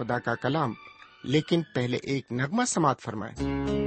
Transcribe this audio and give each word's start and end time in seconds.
خدا 0.00 0.18
کا 0.18 0.34
کلام 0.34 0.72
لیکن 1.24 1.62
پہلے 1.74 1.96
ایک 2.02 2.32
نغمہ 2.32 2.64
سماعت 2.64 3.00
فرمائیں۔ 3.00 3.79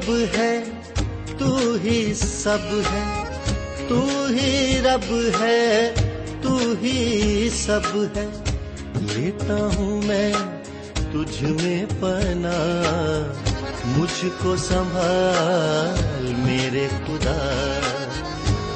رب 0.00 0.14
ہے، 0.38 0.64
تو 1.38 1.76
ہی 1.84 2.14
سب 2.14 2.80
ہے۔ 2.92 3.24
تو 3.88 4.26
ہی 4.30 4.80
رب 4.84 5.14
ہے، 5.40 5.94
تو 6.42 6.58
ہی 6.82 7.50
سب 7.52 7.80
ہے۔ 8.16 8.26
لیتا 8.94 9.68
ہوں 9.76 10.02
میں 10.02 10.32
تجھ 10.94 11.42
میں 11.42 11.86
پنا 12.00 12.52
مجھ 13.84 14.24
کو 14.42 14.56
سنبھال 14.56 16.32
میرے 16.38 16.88
خدا۔ 17.06 17.78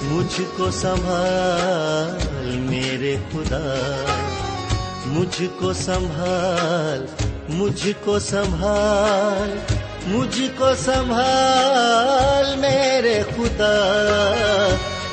مجھ 0.02 0.40
کو 0.56 0.70
سنبھال 0.70 2.58
میرے 2.58 3.16
خدا۔ 3.32 3.74
مجھ 5.06 5.42
کو 5.58 5.72
سنبھال 5.72 7.06
مجھ 7.48 7.88
کو 8.04 8.18
سنبھال 8.18 9.58
مجھ 10.06 10.42
کو 10.58 10.74
سنبھال 10.74 12.58
میرے 12.58 13.22
خدا 13.36 13.74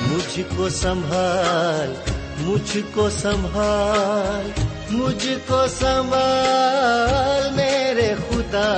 مجھ 0.02 0.40
کو 0.58 0.70
سنبھال 0.70 1.94
مجھ 2.38 2.78
کو 2.94 3.10
سنبھال 3.10 4.50
مجھ 4.90 5.28
کو 5.48 5.68
سنبھال 5.80 7.56
میرے 7.56 8.14
خدا۔ 8.30 8.70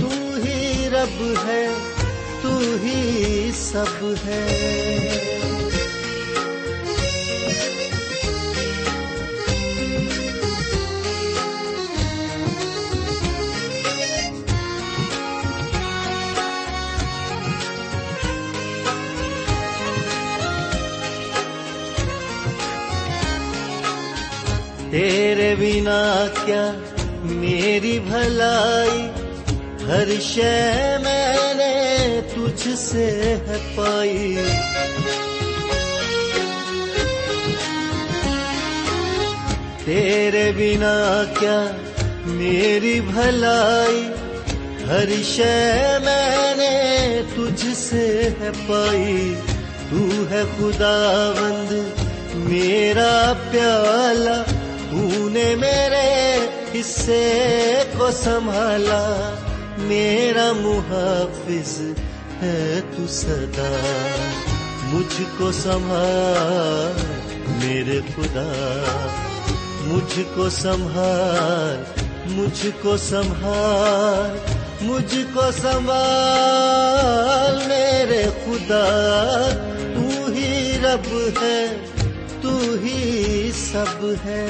تو 0.00 0.08
ہی 0.44 0.88
رب 0.92 1.34
ہے، 1.46 1.66
تو 2.42 2.76
ہی 2.82 3.50
سب 3.54 4.14
ہے۔ 4.26 5.41
تیرے 24.92 25.54
بنا 25.58 26.26
کیا 26.44 26.72
میری 27.22 27.98
بھلائی، 27.98 29.08
ہر 29.86 30.20
شے 30.20 30.98
میں 31.02 31.54
نے 31.54 32.20
تجھ 32.34 32.68
سے 32.78 33.06
ہے 33.48 33.56
پائی۔ 33.74 34.36
تیرے 39.84 40.52
بنا 40.56 41.24
کیا 41.40 41.64
میری 42.26 43.00
بھلائی، 43.00 44.08
ہر 44.88 45.22
شے 45.24 45.98
میں 46.04 46.54
نے 46.54 46.76
تجھ 47.36 47.66
سے 47.76 48.28
ہے 48.40 48.50
پائی۔ 48.66 49.34
تو 49.90 50.24
ہے 50.30 50.42
خدا 50.58 51.32
بند 51.36 52.02
میرا 52.34 53.32
پیالہ 53.50 54.51
نے 55.54 55.56
میرے 55.56 56.38
حصے 56.74 57.82
کو 57.98 58.10
سنبھالا، 58.10 59.34
میرا 59.78 60.52
محافظ 60.52 61.80
ہے 62.42 62.80
تو 62.96 63.02
سدا 63.08 63.76
مجھ 64.84 65.22
کو 65.38 65.52
سنبھال، 65.52 67.00
میرے 67.64 68.00
خدا۔ 68.16 68.52
مجھ 69.80 70.20
کو 70.34 70.50
سنبھال، 70.50 71.82
مجھ 72.30 72.66
کو 72.82 72.96
سنبھال، 72.96 74.38
مجھ 74.80 75.18
کو 75.34 75.42
سنبھال، 75.62 77.68
میرے 77.68 78.26
خدا۔ 78.44 78.84
تو 79.94 80.32
ہی 80.32 80.78
رب 80.84 81.18
ہے، 81.42 81.66
تو 82.42 82.58
ہی 82.82 83.50
سب 83.54 84.06
ہے۔ 84.24 84.48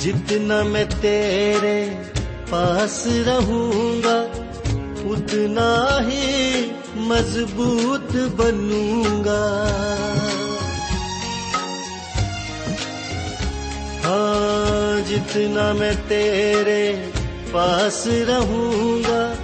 جتنا 0.00 0.62
میں 0.62 0.84
تیرے 1.00 1.88
پاس 2.50 3.06
رہوں 3.26 4.02
گا، 4.02 4.26
اتنا 5.04 5.98
ہی 6.08 6.60
مضبوط 6.96 8.16
بنوں 8.36 9.24
گا۔ 9.24 9.66
ہاں 14.04 15.08
جتنا 15.08 15.72
میں 15.72 15.92
تیرے 16.08 16.96
پاس 17.50 18.06
رہوں 18.06 19.02
گا، 19.08 19.34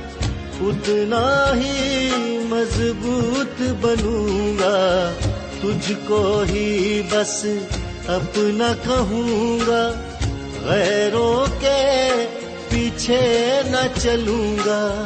اتنا 0.61 1.53
ہی 1.55 2.11
مضبوط 2.43 3.63
بنوں 3.81 4.59
گا۔ 4.59 5.13
تجھ 5.61 5.93
کو 6.07 6.45
ہی 6.49 7.03
بس 7.11 7.47
اپنا 8.07 8.73
کہوں 8.85 9.59
گا۔ 9.67 10.06
غیروں 10.69 11.61
کے 11.61 12.11
پیچھے 12.69 13.61
نہ 13.67 14.01
چلوں 14.01 14.57
گا، 14.67 15.05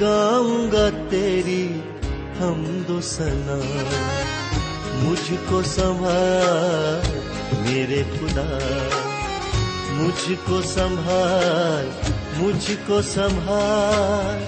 گاؤں 0.00 0.72
گا 0.72 0.88
تیری 1.08 1.80
ہم 2.40 2.82
دو 2.88 3.00
سنا۔ 3.00 3.60
مجھ 4.94 5.34
کو 5.48 5.62
سنبھال، 5.62 7.18
میرے 7.60 8.02
خدا۔ 8.02 8.58
مجھ 9.90 10.32
کو 10.44 10.62
سنبھال، 10.62 11.90
مجھ 12.36 12.70
کو 12.86 13.02
سنبھال، 13.02 14.44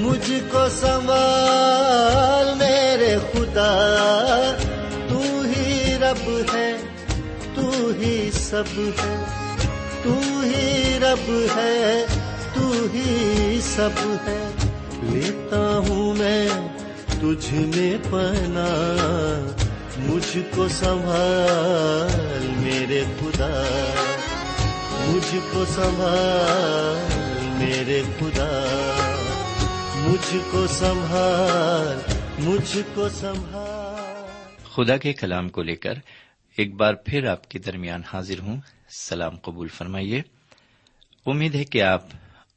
مجھ 0.00 0.32
کو 0.50 0.68
سنبھال، 0.68 2.58
میرے 2.58 3.16
خدا۔ 3.32 3.78
تو 5.08 5.20
ہی 5.20 5.94
رب 6.00 6.54
ہے، 6.54 6.72
تو 7.54 7.92
ہی 8.00 8.30
سب 8.32 8.64
ہے۔ 8.78 9.24
تو 10.04 10.40
ہی 10.44 10.98
رب 11.00 11.30
ہے، 11.56 12.06
تو 12.54 12.86
ہی 12.94 13.60
سب 13.62 13.90
ہے۔ 14.26 14.50
لیتا 15.02 15.78
ہوں 15.88 16.14
میں 16.14 16.48
تجھ 17.20 17.52
میں 17.52 17.96
پنا 18.10 18.66
مجھ 19.98 20.38
کو 20.56 20.68
سنبھال 20.68 22.46
میرے 22.56 23.04
خدا۔ 23.20 23.64
مجھ 25.06 25.36
کو 25.52 25.64
سنبھال 25.64 27.24
میرے 27.64 28.02
خدا۔ 28.18 28.64
مجھ 29.96 30.36
کو 30.50 30.66
سنبھال 30.66 31.98
مجھ 32.38 32.78
کو 32.94 33.08
سنبھال۔ 33.08 33.84
خدا 34.74 34.96
کے 34.96 35.12
کلام 35.12 35.48
کو 35.48 35.62
لے 35.62 35.76
کر 35.76 35.94
ایک 36.56 36.74
بار 36.74 36.94
پھر 36.94 37.26
آپ 37.26 37.50
کے 37.50 37.58
درمیان 37.58 38.02
حاضر 38.12 38.38
ہوں۔ 38.38 38.60
سلام 38.88 39.36
قبول 39.36 39.68
فرمائیے۔ 39.68 40.22
امید 41.26 41.54
ہے 41.54 41.64
کہ 41.64 41.82
آپ 41.82 42.02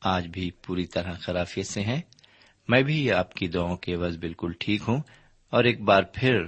آج 0.01 0.27
بھی 0.27 0.51
پوری 0.51 0.85
طرح 0.85 1.13
خرافیت 1.13 1.67
سے 1.67 1.81
ہیں۔ 1.81 2.01
میں 2.67 2.81
بھی 2.81 3.11
آپ 3.11 3.33
کی 3.33 3.47
دعاؤں 3.47 3.77
کے 3.77 3.93
عوض 3.93 4.17
بالکل 4.17 4.51
ٹھیک 4.59 4.81
ہوں 4.87 5.01
اور 5.49 5.63
ایک 5.63 5.81
بار 5.81 6.03
پھر 6.13 6.45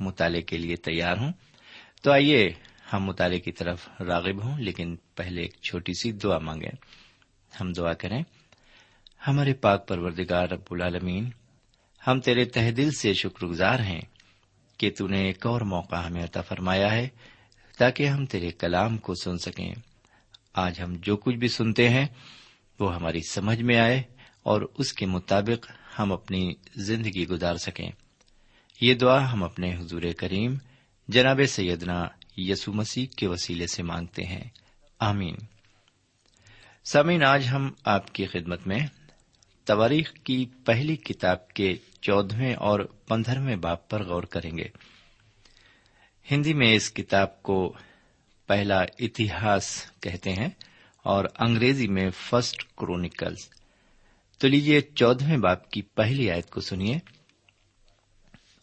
مطالعے 0.00 0.42
کے 0.42 0.56
لیے 0.56 0.76
تیار 0.76 1.16
ہوں۔ 1.16 1.32
تو 2.02 2.12
آئیے 2.12 2.48
ہم 2.92 3.04
مطالعے 3.04 3.40
کی 3.40 3.52
طرف 3.52 3.88
راغب 4.00 4.44
ہوں، 4.44 4.58
لیکن 4.58 4.96
پہلے 5.14 5.42
ایک 5.42 5.54
چھوٹی 5.62 5.92
سی 5.94 6.12
دعا 6.12 6.38
مانگیں۔ 6.38 6.76
ہم 7.60 7.72
دعا 7.72 7.92
کریں۔ 7.92 8.22
ہمارے 9.26 9.54
پاک 9.54 9.88
پروردگار 9.88 10.48
رب 10.48 10.62
العالمین، 10.70 11.30
ہم 12.06 12.20
تیرے 12.20 12.44
تہ 12.44 12.70
دل 12.70 12.90
سے 12.90 13.14
شکر 13.14 13.46
گزار 13.46 13.80
ہیں۔ 13.80 14.00
کہ 14.78 14.90
تو 14.98 15.08
نے 15.08 15.26
ایک 15.26 15.46
اور 15.46 15.60
موقع 15.60 15.96
ہمیں 15.96 16.24
عطا 16.24 16.40
فرمایا 16.40 16.92
ہے 16.92 17.08
تاکہ 17.78 18.06
ہم 18.06 18.26
تیرے 18.26 18.50
کلام 18.50 18.98
کو 18.98 19.14
سن 19.14 19.38
سکیں۔ 19.38 19.74
آج 20.54 20.80
ہم 20.80 20.94
جو 21.02 21.16
کچھ 21.16 21.36
بھی 21.36 21.48
سنتے 21.48 21.88
ہیں، 21.88 22.06
وہ 22.80 22.94
ہماری 22.94 23.20
سمجھ 23.30 23.62
میں 23.62 23.78
آئے 23.78 24.02
اور 24.42 24.62
اس 24.78 24.92
کے 24.92 25.06
مطابق 25.06 25.70
ہم 25.98 26.12
اپنی 26.12 26.52
زندگی 26.76 27.28
گزار 27.28 27.56
سکیں۔ 27.56 27.90
یہ 28.80 28.94
دعا 28.94 29.32
ہم 29.32 29.42
اپنے 29.42 29.76
حضور 29.76 30.02
کریم، 30.16 30.54
جناب 31.08 31.40
سیدنا 31.48 32.04
یسو 32.36 32.72
مسیح 32.72 33.06
کے 33.16 33.26
وسیلے 33.26 33.66
سے 33.66 33.82
مانگتے 33.82 34.24
ہیں۔ 34.24 34.44
آمین۔ 34.98 35.34
سمین 36.84 37.24
آج 37.24 37.48
ہم 37.48 37.72
آپ 37.84 38.14
کی 38.14 38.26
خدمت 38.26 38.66
میں 38.66 38.86
تواریخ 39.64 40.12
کی 40.12 40.46
پہلی 40.64 40.96
کتاب 40.96 41.48
کے 41.48 41.76
چودہویں 42.02 42.54
اور 42.54 42.80
پندرہویں 42.80 43.56
باپ 43.56 43.90
پر 43.90 44.04
غور 44.04 44.22
کریں 44.22 44.58
گے۔ 44.58 44.68
ہندی 46.30 46.54
میں 46.54 46.74
اس 46.74 46.92
کتاب 46.92 47.42
کو 47.42 47.76
پہلا 48.46 48.82
اتہاس 48.98 49.92
کہتے 50.00 50.32
ہیں 50.32 50.48
اور 51.02 51.24
انگریزی 51.38 51.88
میں 51.88 52.10
فرسٹ 52.10 52.64
کرونیکلز۔ 52.76 53.48
تو 54.38 54.48
لیجیے 54.48 54.80
چودہویں 54.80 55.38
باپ 55.38 55.70
کی 55.70 55.82
پہلی 55.82 56.30
آیت 56.30 56.50
کو 56.50 56.60
سنیے۔ 56.60 56.98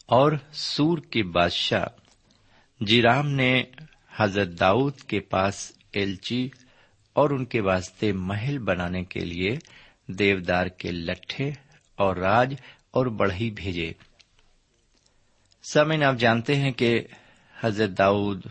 اور 0.06 0.32
سور 0.52 0.98
کے 0.98 1.22
بادشاہ 1.22 1.84
جیرام 2.80 3.28
نے 3.28 3.62
حضرت 4.16 4.48
داؤد 4.60 4.96
کے 4.96 5.20
پاس 5.20 5.72
ایلچی 5.92 6.48
اور 7.12 7.30
ان 7.30 7.44
کے 7.44 7.60
واسطے 7.60 8.12
محل 8.12 8.58
بنانے 8.58 9.04
کے 9.04 9.20
لیے 9.20 9.56
دیودار 10.06 10.66
کے 10.66 10.92
لٹھے 10.92 11.50
اور 11.96 12.16
راج 12.16 12.54
اور 12.96 13.06
بڑھئی 13.06 13.50
بھیجے۔ 13.50 13.92
سمن 15.72 16.02
آپ 16.02 16.14
جانتے 16.14 16.56
ہیں 16.56 16.72
کہ 16.72 17.00
حضرت 17.60 17.98
داؤد 17.98 18.46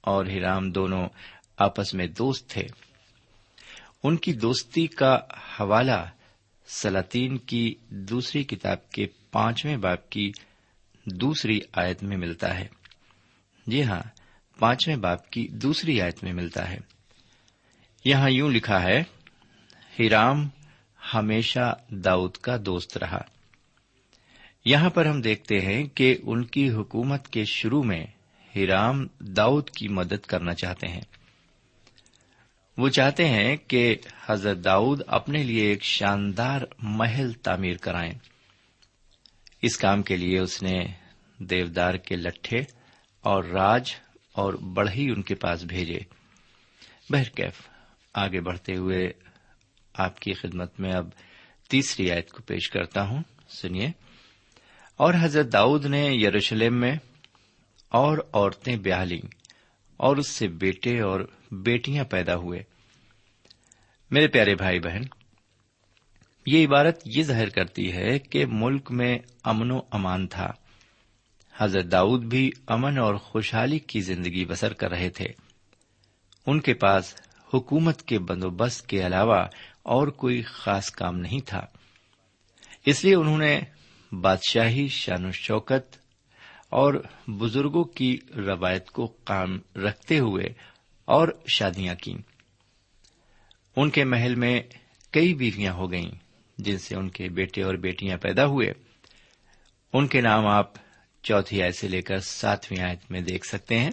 اور 0.00 0.26
ہیرام 0.26 0.70
دونوں 0.70 1.08
آپس 1.56 1.94
میں 1.94 2.06
دوست 2.06 2.50
تھے۔ 2.50 2.66
ان 4.02 4.16
کی 4.16 4.32
دوستی 4.32 4.86
کا 4.86 5.18
حوالہ 5.60 6.10
سلاطین 6.66 7.38
کی 7.38 7.74
دوسری 7.88 8.44
کتاب 8.44 8.90
کے 8.90 9.06
پانچویں 9.30 9.76
باپ 9.76 10.10
کی 10.10 10.32
دوسری 11.04 11.60
آیت 11.72 12.02
میں 12.02 12.16
ملتا 12.16 12.58
ہے۔ 12.58 12.66
جی 13.66 13.82
ہاں 13.82 14.02
پانچویں 14.58 14.96
باپ 14.96 15.30
کی 15.30 15.48
دوسری 15.48 16.00
آیت 16.00 16.24
میں 16.24 16.32
ملتا 16.32 16.70
ہے۔ 16.70 16.78
یہاں 18.04 18.30
یوں 18.30 18.50
لکھا 18.50 18.82
ہے 18.82 19.02
ہیرام 19.98 20.48
ہمیشہ 21.14 21.74
داؤد 21.88 22.36
کا 22.36 22.56
دوست 22.66 22.98
رہا۔ 22.98 23.20
یہاں 24.64 24.90
پر 24.90 25.06
ہم 25.06 25.20
دیکھتے 25.20 25.60
ہیں 25.60 25.84
کہ 25.84 26.16
ان 26.22 26.44
کی 26.44 26.70
حکومت 26.70 27.28
کے 27.28 27.44
شروع 27.44 27.82
میں 27.82 28.06
ہیرام 28.56 29.06
داؤد 29.20 29.70
کی 29.70 29.88
مدد 29.88 30.26
کرنا 30.26 30.54
چاہتے 30.54 30.88
ہیں۔ 30.88 31.00
وہ 32.78 32.88
چاہتے 32.88 33.28
ہیں 33.28 33.56
کہ 33.56 33.96
حضرت 34.26 34.64
داؤد 34.64 35.02
اپنے 35.06 35.42
لیے 35.42 35.62
ایک 35.62 35.82
شاندار 35.82 36.60
محل 36.78 37.32
تعمیر 37.32 37.76
کرائیں۔ 37.76 38.12
اس 39.62 39.76
کام 39.76 40.02
کے 40.02 40.16
لیے 40.16 40.38
اس 40.38 40.62
نے 40.62 40.84
دیودار 41.38 41.94
کے 41.94 42.16
لٹھے 42.16 42.58
اور 43.20 43.44
راج 43.44 43.90
اور 44.32 44.54
بڑھئی 44.54 45.10
ان 45.10 45.22
کے 45.22 45.34
پاس 45.34 45.62
بھیجے۔ 45.62 46.00
بہرکیف 47.10 47.68
آگے 48.14 48.40
بڑھتے 48.40 48.76
ہوئے 48.76 49.12
آپ 49.94 50.20
کی 50.20 50.32
خدمت 50.32 50.80
میں 50.80 50.92
اب 50.92 51.08
تیسری 51.68 52.10
آیت 52.10 52.30
کو 52.30 52.42
پیش 52.42 52.70
کرتا 52.70 53.02
ہوں۔ 53.02 53.22
سنیے۔ 53.48 54.09
اور 55.00 55.14
حضرت 55.20 55.52
داؤد 55.52 55.86
نے 55.86 56.06
یروشلم 56.06 56.80
میں 56.80 56.96
اور 57.88 58.18
عورتیں 58.32 58.76
بیاہ 58.76 59.04
لیں 59.04 59.28
اور 59.96 60.16
اس 60.16 60.28
سے 60.28 60.48
بیٹے 60.48 61.00
اور 61.00 61.20
بیٹیاں 61.50 62.04
پیدا 62.04 62.36
ہوئے۔ 62.36 62.62
میرے 64.10 64.26
پیارے 64.28 64.54
بھائی 64.54 64.80
بہن، 64.80 65.02
یہ 66.46 66.66
عبارت 66.66 67.02
یہ 67.04 67.22
ظاہر 67.22 67.48
کرتی 67.48 67.92
ہے 67.92 68.18
کہ 68.18 68.46
ملک 68.46 68.90
میں 68.90 69.18
امن 69.44 69.70
و 69.70 69.80
امان 69.90 70.26
تھا۔ 70.26 70.50
حضرت 71.56 71.92
داؤد 71.92 72.24
بھی 72.24 72.50
امن 72.66 72.98
اور 72.98 73.14
خوشحالی 73.14 73.78
کی 73.78 74.00
زندگی 74.00 74.44
بسر 74.44 74.72
کر 74.72 74.90
رہے 74.90 75.10
تھے۔ 75.10 75.28
ان 76.46 76.60
کے 76.60 76.74
پاس 76.74 77.14
حکومت 77.54 78.02
کے 78.02 78.18
بندوبست 78.18 78.86
کے 78.86 79.06
علاوہ 79.06 79.46
اور 79.82 80.08
کوئی 80.08 80.42
خاص 80.42 80.90
کام 80.90 81.18
نہیں 81.18 81.40
تھا۔ 81.46 81.66
اس 82.86 83.04
لیے 83.04 83.14
انہوں 83.14 83.38
نے 83.38 83.60
بادشاہی 84.12 84.88
شان 84.88 85.24
و 85.24 85.32
شوکت 85.32 85.96
اور 86.68 86.94
بزرگوں 87.26 87.84
کی 87.84 88.18
روایت 88.36 88.90
کو 88.90 89.06
قائم 89.24 89.58
رکھتے 89.76 90.18
ہوئے 90.18 90.44
اور 91.04 91.28
شادیاں 91.46 91.94
کی 91.94 92.14
ان 93.76 93.90
کے 93.90 94.04
محل 94.04 94.34
میں 94.34 94.62
کئی 95.10 95.34
بیویاں 95.34 95.72
ہو 95.72 95.92
گئیں 95.92 96.10
جن 96.58 96.78
سے 96.78 96.96
ان 96.96 97.08
کے 97.08 97.28
بیٹے 97.28 97.62
اور 97.62 97.74
بیٹیاں 97.74 98.16
پیدا 98.16 98.46
ہوئے۔ 98.46 98.72
ان 99.92 100.06
کے 100.06 100.20
نام 100.20 100.46
آپ 100.46 100.72
چوتھی 101.22 101.62
آیت 101.62 101.74
سے 101.74 101.88
لے 101.88 102.02
کر 102.02 102.18
ساتویں 102.18 102.82
آیت 102.82 103.10
میں 103.10 103.20
دیکھ 103.20 103.46
سکتے 103.46 103.78
ہیں۔ 103.78 103.90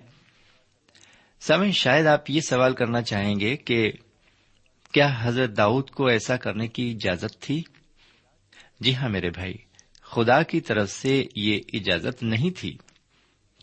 سمے 1.40 1.72
شاید 1.72 2.06
آپ 2.06 2.30
یہ 2.30 2.42
سوال 2.42 2.74
کرنا 2.74 3.02
چاہیں 3.02 3.40
گے 3.40 3.58
کہ 3.58 3.92
کیا 4.92 5.16
حضرت 5.20 5.58
داؤد 5.58 5.90
کو 5.90 6.08
ایسا 6.08 6.38
کرنے 6.38 6.68
کی 6.68 6.92
اجازت 6.92 7.42
تھی؟ 7.42 7.64
جی 8.80 8.96
ہاں 8.96 9.10
میرے 9.10 9.30
بھائی 9.30 9.54
خدا 10.12 10.44
کی 10.44 10.62
طرف 10.62 10.92
سے 10.92 11.26
یہ 11.36 11.60
اجازت 11.74 12.24
نہیں 12.24 12.60
تھی 12.60 12.78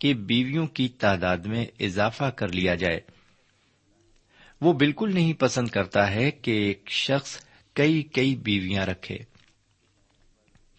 کہ 0.00 0.14
بیویوں 0.14 0.66
کی 0.66 0.88
تعداد 0.88 1.36
میں 1.36 1.66
اضافہ 1.80 2.24
کر 2.24 2.48
لیا 2.48 2.74
جائے۔ 2.74 3.00
وہ 4.60 4.72
بالکل 4.72 5.14
نہیں 5.14 5.32
پسند 5.32 5.68
کرتا 5.68 6.14
ہے 6.14 6.30
کہ 6.30 6.50
ایک 6.50 6.90
شخص 6.90 7.44
کئی 7.72 8.02
کئی 8.02 8.36
بیویاں 8.36 8.86
رکھے۔ 8.86 9.18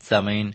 سامعین، 0.01 0.51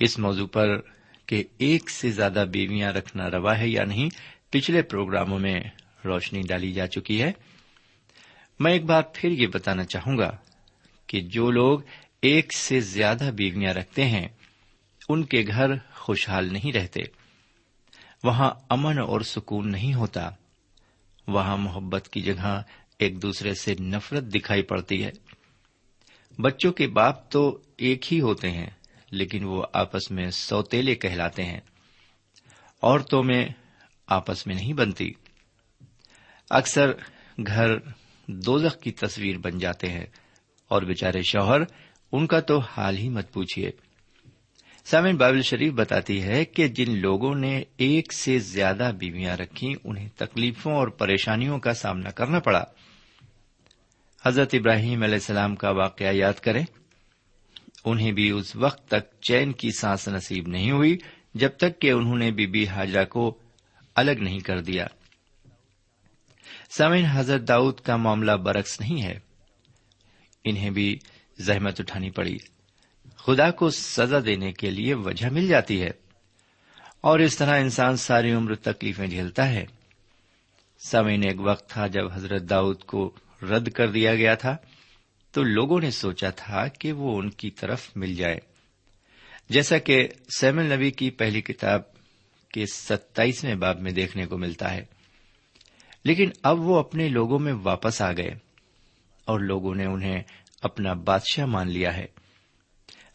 اس 0.00 0.18
موضوع 0.18 0.46
پر 0.46 0.80
کہ 1.26 1.44
ایک 1.58 1.90
سے 1.90 2.10
زیادہ 2.10 2.44
بیویاں 2.50 2.92
رکھنا 2.92 3.30
روا 3.30 3.58
ہے 3.58 3.68
یا 3.68 3.84
نہیں، 3.84 4.08
پچھلے 4.50 4.82
پروگراموں 4.82 5.38
میں 5.38 5.60
روشنی 6.04 6.40
ڈالی 6.48 6.72
جا 6.72 6.86
چکی 6.86 7.22
ہے۔ 7.22 7.32
میں 8.60 8.72
ایک 8.72 8.84
بار 8.84 9.02
پھر 9.14 9.30
یہ 9.30 9.46
بتانا 9.46 9.84
چاہوں 9.84 10.18
گا 10.18 10.36
کہ 11.06 11.20
جو 11.20 11.50
لوگ 11.50 11.80
ایک 12.22 12.52
سے 12.52 12.80
زیادہ 12.80 13.30
بیویاں 13.34 13.74
رکھتے 13.74 14.04
ہیں 14.04 14.28
ان 15.12 15.24
کے 15.24 15.44
گھر 15.46 15.70
خوشحال 15.94 16.52
نہیں 16.52 16.72
رہتے۔ 16.72 17.00
وہاں 18.24 18.50
امن 18.68 18.98
اور 18.98 19.20
سکون 19.20 19.72
نہیں 19.72 19.94
ہوتا۔ 19.94 20.30
وہاں 21.28 21.56
محبت 21.56 22.08
کی 22.08 22.20
جگہ 22.20 22.62
ایک 22.98 23.22
دوسرے 23.22 23.54
سے 23.54 23.74
نفرت 23.80 24.22
دکھائی 24.22 24.62
پڑتی 24.62 25.04
ہے۔ 25.04 25.10
بچوں 26.38 26.72
کے 26.72 26.88
باپ 26.88 27.30
تو 27.30 27.58
ایک 27.76 28.12
ہی 28.12 28.20
ہوتے 28.20 28.50
ہیں، 28.50 28.70
لیکن 29.10 29.44
وہ 29.44 29.62
آپس 29.72 30.10
میں 30.10 30.30
سوتےلے 30.30 30.94
کہلاتے 30.94 31.44
ہیں۔ 31.44 31.60
عورتوں 32.82 33.22
میں 33.22 33.48
آپس 34.06 34.46
میں 34.46 34.54
نہیں 34.54 34.72
بنتی۔ 34.72 35.12
اکثر 36.50 36.92
گھر 37.46 37.78
دوزخ 38.26 38.80
کی 38.80 38.90
تصویر 38.90 39.38
بن 39.38 39.58
جاتے 39.58 39.90
ہیں 39.90 40.06
اور 40.68 40.82
بےچارے 40.82 41.22
شوہر، 41.22 41.60
ان 42.12 42.26
کا 42.26 42.40
تو 42.40 42.58
حال 42.58 42.98
ہی 42.98 43.08
مت 43.08 43.32
پوچھیے 43.32 43.70
سامن 44.90 45.16
بائبل 45.16 45.42
شریف 45.42 45.72
بتاتی 45.72 46.22
ہے 46.22 46.44
کہ 46.44 46.68
جن 46.68 46.98
لوگوں 46.98 47.34
نے 47.34 47.62
ایک 47.76 48.12
سے 48.12 48.38
زیادہ 48.38 48.92
بیویاں 48.98 49.36
رکھی 49.36 49.74
انہیں 49.84 50.08
تکلیفوں 50.16 50.72
اور 50.72 50.88
پریشانیوں 50.88 51.58
کا 51.58 51.74
سامنا 51.74 52.10
کرنا 52.10 52.40
پڑا۔ 52.40 52.64
حضرت 54.24 54.50
ابراہیم 54.52 55.02
علیہ 55.02 55.14
السلام 55.14 55.56
کا 55.56 55.70
واقعہ 55.70 56.12
یاد 56.12 56.32
کریں۔ 56.32 56.64
انہیں 57.84 58.12
بھی 58.12 58.30
اس 58.30 58.56
وقت 58.56 58.88
تک 58.88 59.20
چین 59.20 59.52
کی 59.52 59.70
سانس 59.70 60.08
نصیب 60.08 60.48
نہیں 60.48 60.70
ہوئی، 60.70 60.98
جب 61.34 61.50
تک 61.56 61.80
کہ 61.80 61.90
انہوں 61.90 62.16
نے 62.16 62.30
بی 62.30 62.46
بی 62.46 62.66
حاجرہ 62.66 63.04
کو 63.04 63.38
الگ 63.94 64.10
نہیں 64.10 64.38
کر 64.38 64.60
دیا۔ 64.60 64.86
سمین 66.70 67.04
حضرت 67.04 67.48
داؤد 67.48 67.80
کا 67.80 67.96
معاملہ 67.96 68.32
برعکس 68.32 68.80
نہیں 68.80 69.02
ہے۔ 69.02 69.18
انہیں 70.44 70.70
بھی 70.70 70.98
زحمت 71.38 71.80
اٹھانی 71.80 72.10
پڑی۔ 72.10 72.38
خدا 73.22 73.50
کو 73.50 73.70
سزا 73.70 74.18
دینے 74.26 74.52
کے 74.52 74.70
لیے 74.70 74.94
وجہ 74.94 75.26
مل 75.26 75.48
جاتی 75.48 75.82
ہے۔ 75.82 75.90
اور 77.00 77.18
اس 77.18 77.36
طرح 77.36 77.60
انسان 77.60 77.96
ساری 77.96 78.32
عمر 78.32 78.54
تکلیفیں 78.54 79.06
جھیلتا 79.06 79.48
ہے۔ 79.48 79.66
سمین 80.78 81.22
ایک 81.24 81.40
وقت 81.40 81.70
تھا 81.70 81.86
جب 81.86 82.12
حضرت 82.12 82.42
داؤد 82.42 82.82
کو 82.82 83.10
رد 83.42 83.68
کر 83.68 83.90
دیا 83.90 84.14
گیا 84.14 84.34
تھا، 84.34 84.56
تو 85.30 85.42
لوگوں 85.42 85.80
نے 85.80 85.90
سوچا 85.90 86.30
تھا 86.30 86.68
کہ 86.68 86.92
وہ 86.92 87.18
ان 87.18 87.30
کی 87.30 87.50
طرف 87.50 87.90
مل 87.96 88.14
جائے۔ 88.14 88.38
جیسا 89.48 89.78
کہ 89.78 90.08
سیمل 90.36 90.72
نبی 90.72 90.90
کی 90.90 91.10
پہلی 91.10 91.40
کتاب 91.40 91.80
کے 92.48 92.64
ستائیسویں 92.74 93.54
باب 93.54 93.80
میں 93.80 93.92
دیکھنے 93.92 94.26
کو 94.26 94.38
ملتا 94.38 94.74
ہے۔ 94.74 94.84
لیکن 96.04 96.30
اب 96.42 96.60
وہ 96.60 96.78
اپنے 96.78 97.08
لوگوں 97.08 97.38
میں 97.38 97.52
واپس 97.52 98.02
آ 98.02 98.12
گئے 98.12 98.30
اور 99.24 99.40
لوگوں 99.40 99.74
نے 99.74 99.84
انہیں 99.84 100.22
اپنا 100.62 100.92
بادشاہ 100.92 101.46
مان 101.46 101.70
لیا 101.70 101.96
ہے۔ 101.96 102.06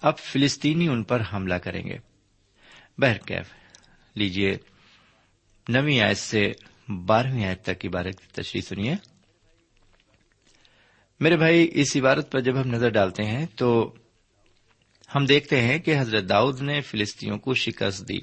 اب 0.05 0.17
فلسطینی 0.17 0.87
ان 0.87 1.03
پر 1.03 1.21
حملہ 1.33 1.53
کریں 1.53 1.83
گے۔ 1.85 1.97
بہرکیف 2.97 3.53
لیجیے 4.15 4.57
نویں 5.69 6.01
آیت 6.01 6.17
سے 6.17 6.51
بارہویں 6.87 7.45
آیت 7.45 7.63
تک 7.63 7.85
عبارت 7.85 8.19
کی 8.19 8.41
تشریح 8.41 8.61
سنیے۔ 8.61 8.95
میرے 11.19 11.37
بھائی، 11.37 11.69
اس 11.73 11.97
عبارت 11.97 12.31
پر 12.31 12.39
جب 12.39 12.61
ہم 12.61 12.67
نظر 12.67 12.89
ڈالتے 12.89 13.23
ہیں 13.23 13.45
تو 13.55 13.95
ہم 15.15 15.25
دیکھتے 15.25 15.61
ہیں 15.61 15.79
کہ 15.79 15.99
حضرت 15.99 16.29
داؤد 16.29 16.61
نے 16.61 16.81
فلسطینوں 16.81 17.37
کو 17.37 17.53
شکست 17.53 18.07
دی۔ 18.07 18.19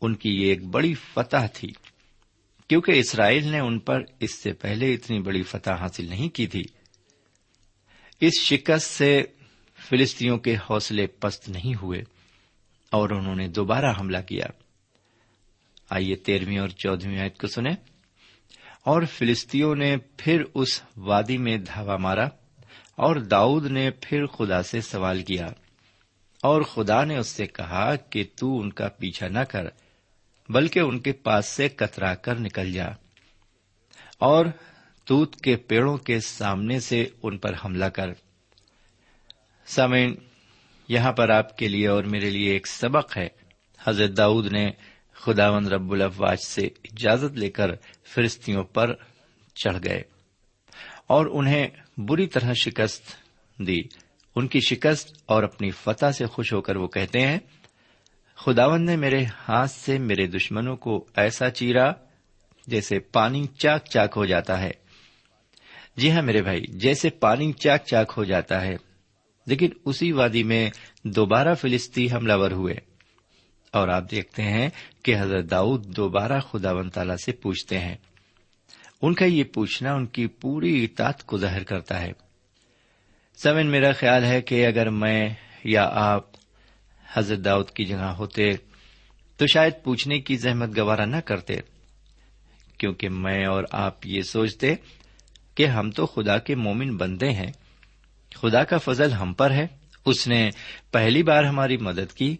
ان 0.00 0.14
کی 0.14 0.42
یہ 0.42 0.46
ایک 0.46 0.64
بڑی 0.64 0.94
فتح 0.94 1.46
تھی، 1.54 1.68
کیونکہ 2.68 2.92
اسرائیل 2.92 3.46
نے 3.46 3.58
ان 3.58 3.78
پر 3.78 4.00
اس 4.20 4.42
سے 4.42 4.52
پہلے 4.52 4.94
اتنی 4.94 5.20
بڑی 5.20 5.42
فتح 5.42 5.70
حاصل 5.70 6.08
نہیں 6.08 6.28
کی 6.28 6.46
تھی۔ 6.46 6.62
اس 8.20 8.32
شکست 8.40 8.90
سے 8.90 9.22
فلسطینوں 9.88 10.38
کے 10.38 10.56
حوصلے 10.56 11.06
پست 11.06 11.48
نہیں 11.48 11.74
ہوئے 11.82 12.02
اور 12.90 13.10
انہوں 13.10 13.36
نے 13.36 13.48
دوبارہ 13.48 13.92
حملہ 14.00 14.18
کیا۔ 14.28 14.46
آئیے 15.90 16.16
تیرہویں 16.16 16.58
اور 16.58 16.68
چودہویں 16.68 17.18
آیت 17.18 17.38
کو 17.38 17.46
سنیں۔ 17.46 17.74
اور 18.84 19.02
فلسطینوں 19.02 19.74
نے 19.74 19.96
پھر 20.16 20.42
اس 20.54 20.82
وادی 20.96 21.38
میں 21.38 21.58
دھاوا 21.58 21.96
مارا 21.96 22.24
اور 22.96 23.16
داؤد 23.16 23.66
نے 23.66 23.90
پھر 23.90 24.26
خدا 24.26 24.62
سے 24.62 24.80
سوال 24.80 25.22
کیا۔ 25.22 25.46
اور 26.42 26.62
خدا 26.62 27.04
نے 27.04 27.16
اس 27.16 27.26
سے 27.26 27.46
کہا 27.46 27.96
کہ 27.96 28.24
تو 28.36 28.60
ان 28.60 28.72
کا 28.72 28.88
پیچھا 28.88 29.28
نہ 29.28 29.38
کر، 29.38 29.66
بلکہ 30.48 30.78
ان 30.78 30.98
کے 30.98 31.12
پاس 31.12 31.46
سے 31.46 31.68
کترا 31.68 32.14
کر 32.14 32.40
نکل 32.40 32.72
جا۔ 32.72 32.86
اور 34.18 34.46
توت 35.04 35.36
کے 35.36 35.56
پیڑوں 35.56 35.96
کے 35.96 36.20
سامنے 36.20 36.80
سے 36.80 37.06
ان 37.22 37.38
پر 37.38 37.52
حملہ 37.64 37.84
کر۔ 37.84 38.10
سامعین، 39.66 40.14
یہاں 40.88 41.12
پر 41.12 41.28
آپ 41.28 41.58
کے 41.58 41.68
لیے 41.68 41.88
اور 41.88 42.04
میرے 42.04 42.30
لیے 42.30 42.52
ایک 42.52 42.66
سبق 42.66 43.16
ہے۔ 43.16 43.28
حضرت 43.84 44.16
داؤد 44.16 44.52
نے 44.52 44.70
خداون 45.14 45.66
رب 45.66 45.92
الفواج 45.92 46.38
سے 46.46 46.62
اجازت 46.62 47.38
لے 47.38 47.50
کر 47.50 47.70
فرستیوں 48.04 48.64
پر 48.64 48.94
چڑھ 49.54 49.76
گئے 49.84 50.02
اور 51.06 51.26
انہیں 51.32 51.68
بری 51.96 52.26
طرح 52.26 52.52
شکست 52.52 53.02
دی۔ 53.58 53.82
ان 54.36 54.46
کی 54.46 54.60
شکست 54.60 55.22
اور 55.26 55.42
اپنی 55.42 55.70
فتح 55.70 56.10
سے 56.10 56.26
خوش 56.26 56.52
ہو 56.52 56.60
کر 56.60 56.76
وہ 56.76 56.88
کہتے 56.88 57.20
ہیں 57.20 57.38
خداون 58.34 58.86
نے 58.86 58.96
میرے 58.96 59.24
ہاتھ 59.24 59.70
سے 59.70 59.98
میرے 59.98 60.26
دشمنوں 60.26 60.76
کو 60.76 61.06
ایسا 61.16 61.50
چیرا 61.50 61.92
جیسے 62.66 62.98
پانی 62.98 63.46
چاک 63.58 63.84
چاک 63.84 64.12
ہو 64.16 64.24
جاتا 64.24 64.60
ہے۔ 64.60 64.70
جی 65.96 66.10
ہاں 66.10 66.22
میرے 66.22 66.42
بھائی، 66.42 66.64
جیسے 66.68 67.10
پانی 67.10 67.52
چاک 67.52 67.84
چاک 67.84 68.12
ہو 68.16 68.24
جاتا 68.24 68.62
ہے۔ 68.62 68.76
لیکن 69.46 69.68
اسی 69.84 70.12
وادی 70.12 70.42
میں 70.42 70.70
دوبارہ 71.04 71.54
فلسطی 71.54 72.12
حملہ 72.12 72.32
ور 72.36 72.50
ہوئے۔ 72.50 72.74
اور 73.72 73.88
آپ 73.88 74.10
دیکھتے 74.10 74.42
ہیں 74.42 74.68
کہ 75.02 75.14
حضرت 75.18 75.50
داؤد 75.50 75.96
دوبارہ 75.96 76.40
خدا 76.40 76.72
و 76.72 76.88
تعالی 76.88 77.22
سے 77.24 77.32
پوچھتے 77.32 77.78
ہیں۔ 77.78 77.94
ان 79.02 79.14
کا 79.14 79.24
یہ 79.24 79.44
پوچھنا 79.44 79.94
ان 79.94 80.06
کی 80.06 80.26
پوری 80.26 80.84
اطاعت 80.84 81.24
کو 81.24 81.38
ظاہر 81.38 81.62
کرتا 81.62 82.00
ہے۔ 82.02 82.12
سمن 83.42 83.66
میرا 83.66 83.92
خیال 83.92 84.24
ہے 84.24 84.42
کہ 84.42 84.66
اگر 84.66 84.90
میں 84.90 85.28
یا 85.64 85.90
آپ 85.92 86.24
حضرت 87.12 87.38
داؤد 87.44 87.70
کی 87.70 87.84
جگہ 87.84 88.04
ہوتے 88.04 88.50
تو 89.36 89.46
شاید 89.46 89.72
پوچھنے 89.84 90.20
کی 90.20 90.36
زحمت 90.36 90.78
گوارا 90.78 91.04
نہ 91.04 91.16
کرتے، 91.16 91.54
کیونکہ 92.78 93.08
میں 93.08 93.46
اور 93.46 93.64
آپ 93.70 94.06
یہ 94.06 94.22
سوچتے 94.22 94.74
کہ 95.54 95.66
ہم 95.66 95.90
تو 95.90 96.06
خدا 96.06 96.38
کے 96.38 96.54
مومن 96.54 96.96
بندے 96.96 97.30
ہیں۔ 97.30 97.52
خدا 98.34 98.64
کا 98.64 98.78
فضل 98.78 99.12
ہم 99.12 99.32
پر 99.32 99.50
ہے، 99.50 99.66
اس 100.06 100.28
نے 100.28 100.50
پہلی 100.90 101.22
بار 101.22 101.44
ہماری 101.44 101.76
مدد 101.76 102.12
کی، 102.12 102.36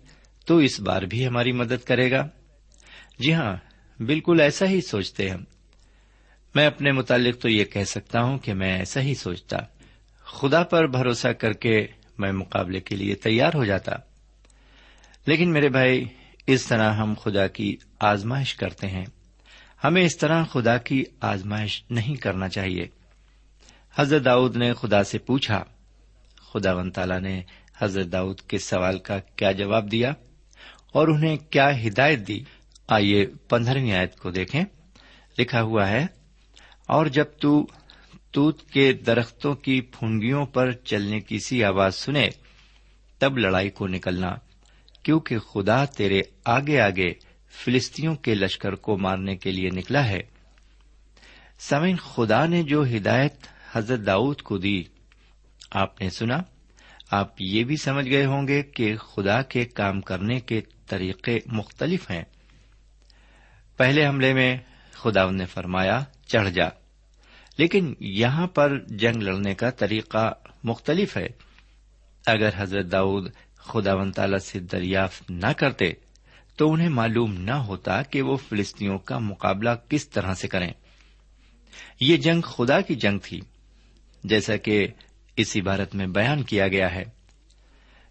تو 0.46 0.56
اس 0.56 0.80
بار 0.80 1.02
بھی 1.02 1.26
ہماری 1.26 1.52
مدد 1.52 1.86
کرے 1.86 2.10
گا۔ 2.10 2.28
جی 3.18 3.34
ہاں 3.34 3.56
بالکل 4.02 4.40
ایسا 4.40 4.66
ہی 4.66 4.80
سوچتے 4.80 5.30
ہم۔ 5.30 5.44
میں 6.54 6.66
اپنے 6.66 6.92
متعلق 6.92 7.42
تو 7.42 7.48
یہ 7.48 7.64
کہہ 7.64 7.84
سکتا 7.84 8.22
ہوں 8.22 8.38
کہ 8.38 8.54
میں 8.54 8.78
ایسا 8.78 9.00
ہی 9.00 9.14
سوچتا۔ 9.14 9.56
خدا 10.24 10.62
پر 10.62 10.86
بھروسہ 10.86 11.28
کر 11.28 11.52
کے 11.52 11.86
میں 12.18 12.32
مقابلے 12.32 12.80
کے 12.80 12.96
لیے 12.96 13.14
تیار 13.14 13.50
ہو 13.54 13.64
جاتا۔ 13.64 13.92
لیکن 15.26 15.52
میرے 15.52 15.68
بھائی، 15.68 16.04
اس 16.46 16.66
طرح 16.66 16.92
ہم 16.92 17.14
خدا 17.22 17.46
کی 17.46 17.76
آزمائش 18.00 18.54
کرتے 18.54 18.86
ہیں۔ 18.86 19.06
ہمیں 19.84 20.02
اس 20.02 20.16
طرح 20.16 20.44
خدا 20.44 20.76
کی 20.76 21.04
آزمائش 21.20 21.84
نہیں 21.90 22.14
کرنا 22.14 22.48
چاہیے۔ 22.48 22.86
حضرت 23.96 24.24
داؤد 24.24 24.56
نے 24.56 24.72
خدا 24.74 25.04
سے 25.04 25.18
پوچھا 25.18 25.64
خدا 26.54 26.73
ون 26.75 26.90
نے 27.23 27.42
حضرت 27.78 28.12
داؤد 28.12 28.40
کے 28.40 28.58
سوال 28.58 28.99
کا 28.99 29.18
کیا 29.18 29.52
جواب 29.52 29.92
دیا 29.92 30.12
اور 30.92 31.08
انہیں 31.08 31.37
کیا 31.37 31.87
ہدایت 31.87 32.28
دی؟ 32.28 32.44
آئیے 32.88 33.26
پندرہویں 33.26 33.92
آیت 33.92 34.16
کو 34.16 34.30
دیکھیں۔ 34.30 34.64
لکھا 35.38 35.62
ہوا 35.62 35.88
ہے، 35.88 36.06
اور 36.88 37.06
جب 37.06 37.25
تو 37.40 37.66
توت 38.30 38.70
کے 38.70 38.92
درختوں 38.92 39.54
کی 39.54 39.80
پھنگیوں 39.80 40.46
پر 40.46 40.73
چلنے 40.73 41.20
کی 41.20 41.38
سی 41.38 41.64
آواز 41.64 41.94
سنے، 41.94 42.28
تب 43.18 43.38
لڑائی 43.38 43.70
کو 43.70 43.87
نکلنا، 43.87 44.34
کیونکہ 45.02 45.38
خدا 45.38 45.84
تیرے 45.84 46.23
آگے 46.44 46.80
آگے 46.80 47.12
فلسطینوں 47.50 48.14
کے 48.14 48.34
لشکر 48.34 48.75
کو 48.75 48.99
مارنے 48.99 49.37
کے 49.37 49.50
لیے 49.50 49.70
نکلا 49.70 50.08
ہے۔ 50.08 50.20
سمین 51.58 51.96
خدا 51.96 52.46
نے 52.46 52.62
جو 52.62 52.84
ہدایت 52.96 53.34
حضرت 53.73 54.06
داؤد 54.06 54.42
کو 54.42 54.58
دی 54.58 54.84
آپ 55.75 56.00
نے 56.00 56.11
سنا، 56.11 56.38
آپ 57.11 57.28
یہ 57.38 57.64
بھی 57.64 57.76
سمجھ 57.76 58.11
گئے 58.11 58.25
ہوں 58.25 58.49
گے 58.49 58.62
کہ 58.62 58.97
خدا 58.97 59.43
کے 59.43 59.64
کام 59.64 60.00
کرنے 60.00 60.40
کے 60.40 60.61
طریقے 60.87 61.38
مختلف 61.47 62.11
ہیں۔ 62.11 62.25
پہلے 63.76 64.07
حملے 64.07 64.35
میں 64.35 64.57
خدا 64.93 65.31
نے 65.31 65.47
فرمایا، 65.47 66.04
چڑھ 66.26 66.50
جا۔ 66.50 66.69
لیکن 67.59 67.95
یہاں 68.00 68.47
پر 68.47 68.78
جنگ 68.87 69.23
لڑنے 69.23 69.54
کا 69.54 69.71
طریقہ 69.71 70.33
مختلف 70.64 71.16
ہے۔ 71.16 71.26
اگر 72.26 72.49
حضرت 72.57 72.93
داؤد 72.93 73.31
خدا 73.57 73.95
و 73.95 74.11
تعالی 74.11 74.38
سے 74.38 74.61
دریافت 74.61 75.31
نہ 75.31 75.52
کرتے، 75.57 75.93
تو 76.57 76.73
انہیں 76.73 76.88
معلوم 76.88 77.33
نہ 77.33 77.54
ہوتا 77.54 78.02
کہ 78.02 78.23
وہ 78.23 78.37
فلسطینوں 78.37 78.99
کا 78.99 79.19
مقابلہ 79.19 79.71
کس 79.88 80.09
طرح 80.09 80.35
سے 80.35 80.49
کریں۔ 80.49 80.73
یہ 82.00 82.16
جنگ 82.16 82.40
خدا 82.40 82.81
کی 82.81 82.95
جنگ 82.95 83.19
تھی۔ 83.19 83.40
جیسا 84.25 84.57
کہ 84.57 84.87
اس 85.36 85.56
عبارت 85.56 85.94
میں 85.94 86.06
بیان 86.06 86.42
کیا 86.42 86.68
گیا 86.68 86.94
ہے 86.94 87.04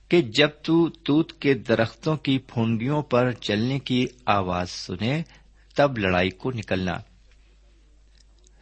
کہ 0.09 0.21
جب 0.21 0.49
تو 0.63 0.89
توت 0.89 1.33
کے 1.41 1.53
درختوں 1.53 2.17
کی 2.17 2.37
پھونڈیوں 2.37 3.01
پر 3.01 3.31
چلنے 3.31 3.79
کی 3.79 4.05
آواز 4.25 4.69
سنے، 4.69 5.23
تب 5.75 5.97
لڑائی 5.97 6.29
کو 6.29 6.51
نکلنا۔ 6.51 6.93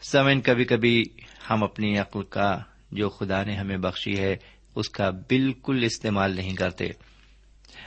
سمن 0.01 0.41
کبھی 0.41 0.65
کبھی 0.65 1.03
ہم 1.49 1.63
اپنی 1.63 1.97
عقل 1.97 2.23
کا 2.23 2.59
جو 2.91 3.09
خدا 3.09 3.43
نے 3.43 3.55
ہمیں 3.55 3.77
بخشی 3.77 4.17
ہے، 4.17 4.37
اس 4.75 4.89
کا 4.89 5.09
بالکل 5.09 5.83
استعمال 5.83 6.35
نہیں 6.35 6.55
کرتے۔ 6.55 6.85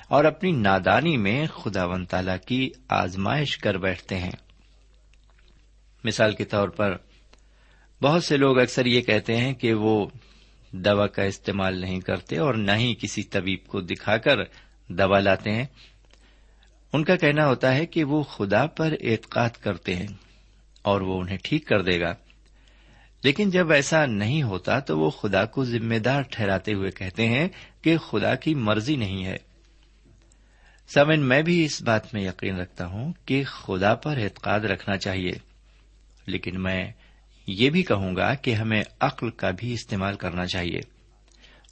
اور 0.08 0.24
اپنی 0.24 0.52
نادانی 0.52 1.16
میں 1.16 1.46
خدا 1.46 1.84
ون 1.84 2.04
تالا 2.04 2.36
کی 2.36 2.70
آزمائش 2.88 3.58
کر 3.58 3.74
بیٹھتے 3.74 4.18
ہیں۔ 4.18 4.32
مثال 6.04 6.34
کے 6.34 6.44
طور 6.44 6.68
پر، 6.68 6.96
بہت 8.02 8.24
سے 8.24 8.36
لوگ 8.36 8.58
اکثر 8.58 8.86
یہ 8.86 9.00
کہتے 9.00 9.36
ہیں 9.36 9.54
کہ 9.54 9.74
وہ 9.74 10.06
دوا 10.76 11.06
کا 11.06 11.22
استعمال 11.22 11.78
نہیں 11.78 12.00
کرتے 12.00 12.38
اور 12.38 12.54
نہ 12.54 12.72
ہی 12.72 12.94
کسی 12.94 13.22
طبیب 13.22 13.66
کو 13.66 13.80
دکھا 13.80 14.16
کر 14.16 14.36
دوا 14.88 15.18
لاتے 15.20 15.50
ہیں۔ 15.50 15.66
ان 16.92 17.04
کا 17.04 17.16
کہنا 17.16 17.46
ہوتا 17.46 17.74
ہے 17.74 17.86
کہ 17.86 18.04
وہ 18.04 18.22
خدا 18.22 18.66
پر 18.66 18.92
اعتقاد 19.00 19.50
کرتے 19.50 19.96
ہیں 19.96 20.06
اور 20.82 21.00
وہ 21.00 21.20
انہیں 21.20 21.38
ٹھیک 21.42 21.66
کر 21.66 21.82
دے 21.82 22.00
گا۔ 22.00 22.14
لیکن 23.22 23.50
جب 23.50 23.72
ایسا 23.72 24.06
نہیں 24.06 24.42
ہوتا 24.42 24.78
تو 24.78 24.98
وہ 24.98 25.10
خدا 25.10 25.44
کو 25.44 25.64
ذمہ 25.64 25.98
دار 25.98 26.22
ٹھہراتے 26.22 26.74
ہوئے 26.74 26.90
کہتے 26.90 27.28
ہیں 27.28 27.48
کہ 27.82 27.98
خدا 27.98 28.34
کی 28.34 28.54
مرضی 28.54 28.96
نہیں 28.96 29.24
ہے۔ 29.24 29.36
سمن 30.94 31.20
میں 31.20 31.42
بھی 31.42 31.64
اس 31.64 31.82
بات 31.82 32.14
میں 32.14 32.22
یقین 32.22 32.56
رکھتا 32.56 32.86
ہوں 32.86 33.12
کہ 33.24 33.44
خدا 33.44 33.94
پر 33.94 34.16
اعتقاد 34.16 34.60
رکھنا 34.60 34.96
چاہیے۔ 34.96 35.32
لیکن 36.26 36.62
میں 36.62 36.92
یہ 37.46 37.70
بھی 37.70 37.82
کہوں 37.82 38.16
گا 38.16 38.34
کہ 38.34 38.54
ہمیں 38.54 38.82
عقل 39.00 39.30
کا 39.30 39.50
بھی 39.50 39.72
استعمال 39.72 40.14
کرنا 40.14 40.46
چاہیے 40.46 40.80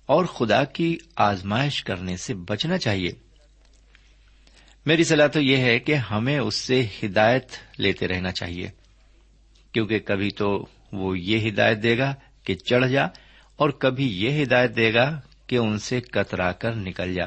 اور 0.06 0.24
خدا 0.24 0.64
کی 0.64 0.98
آزمائش 1.16 1.84
کرنے 1.84 2.16
سے 2.16 2.34
بچنا 2.34 2.78
چاہیے۔ 2.78 3.10
میری 4.86 5.04
صلاح 5.04 5.26
تو 5.26 5.40
یہ 5.40 5.56
ہے 5.56 5.78
کہ 5.78 5.94
ہمیں 5.94 6.38
اس 6.38 6.54
سے 6.54 6.86
ہدایت 7.02 7.46
لیتے 7.78 8.08
رہنا 8.08 8.32
چاہیے، 8.32 8.70
کیونکہ 9.72 9.98
کبھی 9.98 10.30
تو 10.30 10.66
وہ 10.92 11.18
یہ 11.18 11.50
ہدایت 11.50 11.82
دے 11.82 11.98
گا 11.98 12.14
کہ 12.44 12.54
چڑھ 12.54 12.88
جا 12.88 13.04
اور 13.56 13.70
کبھی 13.70 14.24
یہ 14.24 14.42
ہدایت 14.42 14.76
دے 14.76 14.94
گا 14.94 15.20
کہ 15.46 15.56
ان 15.56 15.78
سے 15.78 16.00
کترا 16.00 16.52
کر 16.52 16.74
نکل 16.74 17.14
جا۔ 17.14 17.26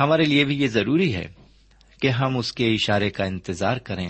ہمارے 0.00 0.24
لیے 0.24 0.44
بھی 0.44 0.62
یہ 0.62 0.68
ضروری 0.68 1.14
ہے 1.14 1.26
کہ 2.02 2.08
ہم 2.08 2.36
اس 2.36 2.52
کے 2.52 2.74
اشارے 2.74 3.10
کا 3.10 3.24
انتظار 3.24 3.76
کریں۔ 3.76 4.08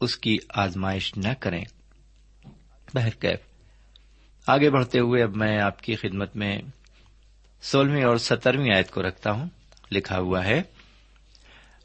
اس 0.00 0.16
کی 0.16 0.38
آزمائش 0.54 1.16
نہ 1.16 1.32
کریں۔ 1.40 1.64
بہرکیف۔ 2.94 3.38
آگے 4.46 4.70
بڑھتے 4.70 4.98
ہوئے 4.98 5.22
اب 5.22 5.36
میں 5.36 5.58
آپ 5.60 5.82
کی 5.82 5.94
خدمت 5.94 6.36
میں 6.36 6.58
سولہویں 7.62 8.04
اور 8.04 8.16
سترویں 8.16 8.74
آیت 8.74 8.90
کو 8.90 9.02
رکھتا 9.02 9.30
ہوں۔ 9.30 9.48
لکھا 9.92 10.18
ہوا 10.18 10.44
ہے، 10.44 10.62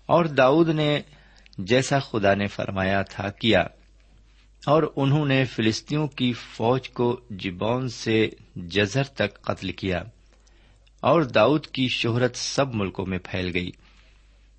اور 0.05 0.25
داؤد 0.25 0.69
نے 0.69 1.01
جیسا 1.57 1.99
خدا 1.99 2.33
نے 2.33 2.47
فرمایا 2.47 3.01
تھا 3.01 3.29
کیا، 3.29 3.61
اور 4.67 4.83
انہوں 4.95 5.25
نے 5.25 5.43
فلسطینوں 5.45 6.07
کی 6.07 6.33
فوج 6.33 6.89
کو 6.89 7.19
جبون 7.29 7.89
سے 7.89 8.29
جزر 8.55 9.03
تک 9.03 9.41
قتل 9.41 9.71
کیا، 9.71 10.03
اور 10.99 11.21
داؤد 11.21 11.65
کی 11.67 11.87
شہرت 11.87 12.35
سب 12.35 12.75
ملکوں 12.75 13.05
میں 13.05 13.19
پھیل 13.23 13.51
گئی۔ 13.53 13.69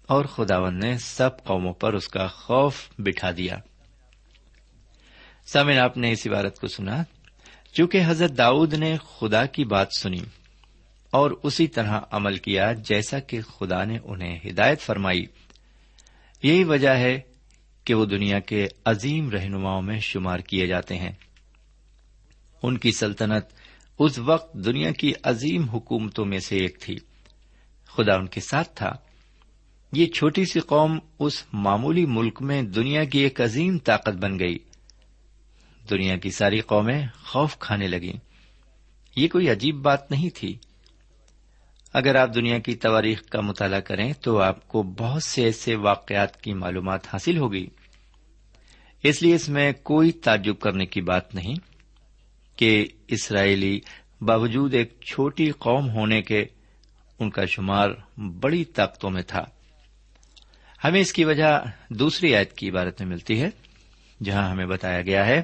اور 0.06 0.25
خداون 0.25 0.78
نے 0.78 0.99
سب 0.99 1.44
قوموں 1.44 1.73
پر 1.73 1.92
اس 1.92 2.09
کا 2.09 2.26
خوف 2.26 2.88
بٹھا 2.99 3.30
دیا۔ 3.37 3.56
سامن 5.47 5.78
آپ 5.78 5.97
نے 5.97 6.12
اس 6.12 6.26
عبارت 6.26 6.61
کو 6.61 6.66
سنا۔ 6.66 7.02
چونکہ 7.73 8.00
حضرت 8.06 8.38
داؤد 8.38 8.75
نے 8.75 8.97
خدا 8.97 9.47
کی 9.47 9.64
بات 9.64 9.88
سنی 9.99 10.21
اور 11.11 11.30
اسی 11.42 11.66
طرح 11.66 12.00
عمل 12.11 12.37
کیا 12.37 12.73
جیسا 12.73 13.18
کہ 13.18 13.42
خدا 13.42 13.85
نے 13.85 13.99
انہیں 14.04 14.38
ہدایت 14.50 14.80
فرمائی، 14.80 15.26
یہی 16.42 16.64
وجہ 16.64 16.88
ہے 16.88 17.21
کہ 17.85 17.94
وہ 17.94 18.04
دنیا 18.04 18.38
کے 18.38 18.68
عظیم 18.85 19.30
رہنماؤں 19.30 19.82
میں 19.82 19.99
شمار 20.00 20.38
کیے 20.38 20.66
جاتے 20.66 20.99
ہیں۔ 20.99 21.12
ان 22.62 22.78
کی 22.78 22.92
سلطنت 22.92 23.47
اس 23.99 24.18
وقت 24.18 24.54
دنیا 24.54 24.90
کی 24.90 25.12
عظیم 25.23 25.68
حکومتوں 25.68 26.25
میں 26.25 26.38
سے 26.38 26.56
ایک 26.56 26.80
تھی۔ 26.80 26.97
خدا 27.87 28.14
ان 28.14 28.26
کے 28.26 28.40
ساتھ 28.40 28.68
تھا۔ 28.75 28.92
یہ 29.92 30.06
چھوٹی 30.06 30.44
سی 30.44 30.61
قوم 30.61 30.99
اس 31.18 31.44
معمولی 31.52 32.06
ملک 32.06 32.42
میں 32.42 32.62
دنیا 32.62 33.04
کی 33.04 33.18
ایک 33.18 33.40
عظیم 33.40 33.78
طاقت 33.78 34.14
بن 34.14 34.38
گئی۔ 34.38 34.58
دنیا 35.90 36.16
کی 36.16 36.30
ساری 36.30 36.61
قومیں 36.61 37.06
خوف 37.25 37.58
کھانے 37.58 37.87
لگیں۔ 37.87 38.12
یہ 39.16 39.28
کوئی 39.28 39.50
عجیب 39.50 39.76
بات 39.76 40.11
نہیں 40.11 40.30
تھی۔ 40.34 40.58
اگر 41.92 42.14
آپ 42.14 42.34
دنیا 42.34 42.58
کی 42.58 42.75
تواریخ 42.75 43.22
کا 43.22 43.40
مطالعہ 43.40 43.80
کریں 43.80 44.12
تو 44.12 44.40
آپ 44.40 44.68
کو 44.68 44.82
بہت 44.82 45.22
سے 45.22 45.44
ایسے 45.44 45.75
واقعات 45.75 46.40
کی 46.42 46.54
معلومات 46.54 47.06
حاصل 47.06 47.37
ہوگی۔ 47.37 47.66
اس 49.02 49.22
لیے 49.22 49.34
اس 49.34 49.49
میں 49.49 49.72
کوئی 49.82 50.12
تعجب 50.12 50.58
کرنے 50.58 50.87
کی 50.87 51.00
بات 51.00 51.34
نہیں 51.34 51.54
کہ 52.58 52.87
اسرائیلی 53.08 53.80
باوجود 54.20 54.75
ایک 54.75 54.94
چھوٹی 55.00 55.50
قوم 55.50 55.90
ہونے 55.90 56.22
کے 56.22 56.44
ان 57.18 57.30
کا 57.30 57.44
شمار 57.44 58.20
بڑی 58.20 58.64
طاقتوں 58.64 59.11
میں 59.11 59.22
تھا۔ 59.22 59.44
ہمیں 60.85 61.01
اس 61.01 61.12
کی 61.12 61.25
وجہ 61.25 61.61
دوسری 61.89 62.35
آیت 62.35 62.53
کی 62.53 62.71
عبارت 62.71 63.03
میں 63.03 63.11
ملتی 63.11 63.43
ہے، 63.43 63.51
جہاں 64.25 64.51
ہمیں 64.51 64.66
بتایا 64.66 65.03
گیا 65.03 65.27
ہے 65.27 65.42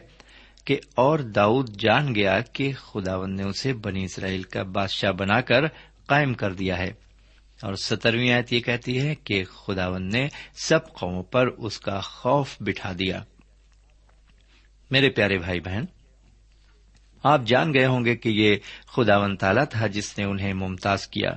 کہ 0.64 0.78
اور 0.94 1.18
داؤد 1.18 1.76
جان 1.78 2.14
گیا 2.14 2.40
کہ 2.40 2.72
خداون 2.72 3.36
نے 3.36 3.42
اسے 3.42 3.72
بنی 3.72 4.04
اسرائیل 4.04 4.42
کا 4.42 4.62
بادشاہ 4.62 5.12
بنا 5.12 5.40
کر 5.40 5.66
قائم 6.06 6.34
کر 6.34 6.52
دیا 6.52 6.78
ہے۔ 6.78 6.92
اور 7.62 7.74
سترویں 7.74 8.32
آیت 8.32 8.52
یہ 8.52 8.60
کہتی 8.60 9.00
ہے 9.00 9.14
کہ 9.14 9.44
خداون 9.44 10.10
نے 10.10 10.28
سب 10.54 10.92
قوموں 10.92 11.22
پر 11.22 11.46
اس 11.46 11.80
کا 11.80 12.00
خوف 12.00 12.56
بٹھا 12.60 12.92
دیا۔ 12.98 13.22
میرے 14.90 15.10
پیارے 15.10 15.38
بھائی 15.38 15.60
بہن، 15.60 15.84
آپ 17.22 17.40
جان 17.46 17.74
گئے 17.74 17.86
ہوں 17.86 18.04
گے 18.04 18.16
کہ 18.16 18.28
یہ 18.28 18.56
خداون 18.86 19.36
تالا 19.36 19.64
تھا 19.64 19.86
جس 19.86 20.18
نے 20.18 20.24
انہیں 20.24 20.54
ممتاز 20.54 21.06
کیا 21.06 21.30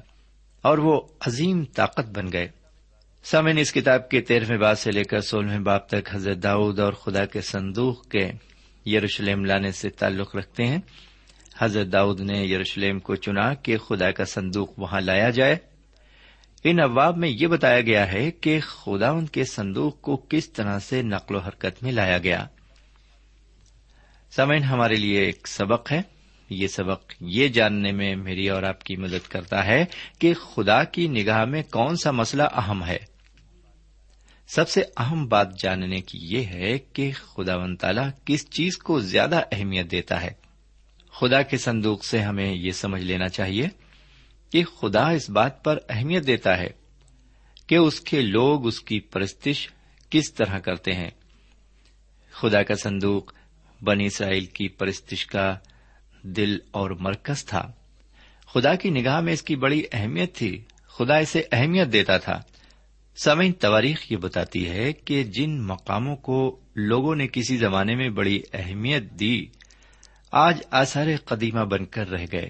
اور 0.61 0.77
وہ 0.77 1.01
عظیم 1.21 1.65
طاقت 1.65 2.09
بن 2.09 2.31
گئے۔ 2.33 2.60
سامن 3.23 3.57
اس 3.57 3.73
کتاب 3.73 4.09
کے 4.09 4.21
تیرہویں 4.21 4.57
باب 4.57 4.79
سے 4.79 4.91
لے 4.91 5.03
کر 5.03 5.21
سولہویں 5.21 5.59
باپ 5.59 5.87
تک 5.89 6.15
حضرت 6.15 6.37
داؤد 6.43 6.79
اور 6.79 6.93
خدا 6.93 7.25
کے 7.25 7.41
صندوق 7.41 8.07
کے 8.07 8.31
یروشلم 8.85 9.45
لانے 9.45 9.71
سے 9.71 9.89
تعلق 9.89 10.35
رکھتے 10.35 10.67
ہیں۔ 10.67 10.77
حضرت 11.59 11.87
داؤد 11.93 12.21
نے 12.21 12.45
یروشلم 12.45 12.99
کو 12.99 13.15
چنا 13.15 13.53
کہ 13.53 13.77
خدا 13.77 14.11
کا 14.11 14.25
صندوق 14.25 14.79
وہاں 14.79 15.01
لایا 15.01 15.29
جائے۔ 15.29 15.55
ان 16.63 16.79
ابواب 16.79 17.17
میں 17.17 17.29
یہ 17.29 17.47
بتایا 17.47 17.81
گیا 17.81 18.11
ہے 18.11 18.31
کہ 18.31 18.59
خدا 18.59 19.09
ان 19.09 19.25
کے 19.25 19.43
صندوق 19.43 20.01
کو 20.01 20.25
کس 20.29 20.53
طرح 20.53 20.79
سے 20.79 21.01
نقل 21.01 21.35
و 21.35 21.39
حرکت 21.39 21.83
میں 21.83 21.91
لایا 21.91 22.17
گیا۔ 22.17 22.45
سمین 24.31 24.63
ہمارے 24.63 24.95
لیے 24.95 25.19
ایک 25.19 25.47
سبق 25.47 25.91
ہے۔ 25.91 26.01
یہ 26.49 26.67
سبق 26.67 27.13
یہ 27.21 27.47
جاننے 27.47 27.91
میں 27.91 28.15
میری 28.15 28.49
اور 28.49 28.63
آپ 28.63 28.83
کی 28.83 28.95
مدد 28.95 29.27
کرتا 29.27 29.65
ہے 29.65 29.85
کہ 30.19 30.33
خدا 30.33 30.83
کی 30.83 31.07
نگاہ 31.07 31.45
میں 31.45 31.63
کون 31.71 31.95
سا 31.95 32.11
مسئلہ 32.11 32.43
اہم 32.43 32.85
ہے۔ 32.85 33.10
سب 34.55 34.69
سے 34.69 34.81
اہم 34.97 35.27
بات 35.27 35.59
جاننے 35.59 36.01
کی 36.01 36.19
یہ 36.21 36.45
ہے 36.45 36.79
کہ 36.79 37.11
خدا 37.11 37.55
و 37.55 37.75
تعالی 37.75 38.01
کس 38.25 38.49
چیز 38.49 38.77
کو 38.77 38.99
زیادہ 38.99 39.41
اہمیت 39.51 39.91
دیتا 39.91 40.21
ہے۔ 40.21 40.31
خدا 41.11 41.41
کے 41.41 41.57
صندوق 41.57 42.05
سے 42.05 42.19
ہمیں 42.19 42.53
یہ 42.53 42.71
سمجھ 42.71 43.01
لینا 43.01 43.29
چاہیے 43.29 43.67
کہ 44.49 44.63
خدا 44.63 45.09
اس 45.09 45.29
بات 45.29 45.63
پر 45.63 45.77
اہمیت 45.89 46.27
دیتا 46.27 46.57
ہے 46.57 46.67
کہ 47.67 47.75
اس 47.75 48.01
کے 48.01 48.21
لوگ 48.21 48.67
اس 48.67 48.81
کی 48.81 48.99
پرستش 48.99 49.69
کس 50.09 50.33
طرح 50.33 50.59
کرتے 50.59 50.93
ہیں۔ 50.93 51.09
خدا 52.31 52.63
کا 52.63 52.75
صندوق 52.75 53.33
بنی 53.81 54.05
اسرائیل 54.05 54.45
کی 54.45 54.67
پرستش 54.67 55.25
کا 55.25 55.57
دل 56.23 56.57
اور 56.71 56.91
مرکز 56.91 57.45
تھا۔ 57.45 57.71
خدا 58.53 58.75
کی 58.75 58.89
نگاہ 58.89 59.19
میں 59.19 59.33
اس 59.33 59.43
کی 59.43 59.55
بڑی 59.55 59.83
اہمیت 59.91 60.35
تھی۔ 60.35 60.63
خدا 60.85 61.17
اسے 61.17 61.41
اہمیت 61.51 61.93
دیتا 61.93 62.17
تھا۔ 62.17 62.41
سمعین 63.15 63.53
تواریخ 63.53 64.11
یہ 64.11 64.17
بتاتی 64.17 64.69
ہے 64.69 64.93
کہ 64.93 65.23
جن 65.23 65.61
مقاموں 65.61 66.15
کو 66.15 66.59
لوگوں 66.75 67.15
نے 67.15 67.27
کسی 67.27 67.57
زمانے 67.57 67.95
میں 67.95 68.09
بڑی 68.09 68.41
اہمیت 68.53 69.03
دی، 69.03 69.45
آج 70.31 70.61
آثار 70.71 71.07
قدیمہ 71.25 71.59
بن 71.59 71.85
کر 71.85 72.09
رہ 72.09 72.25
گئے 72.31 72.49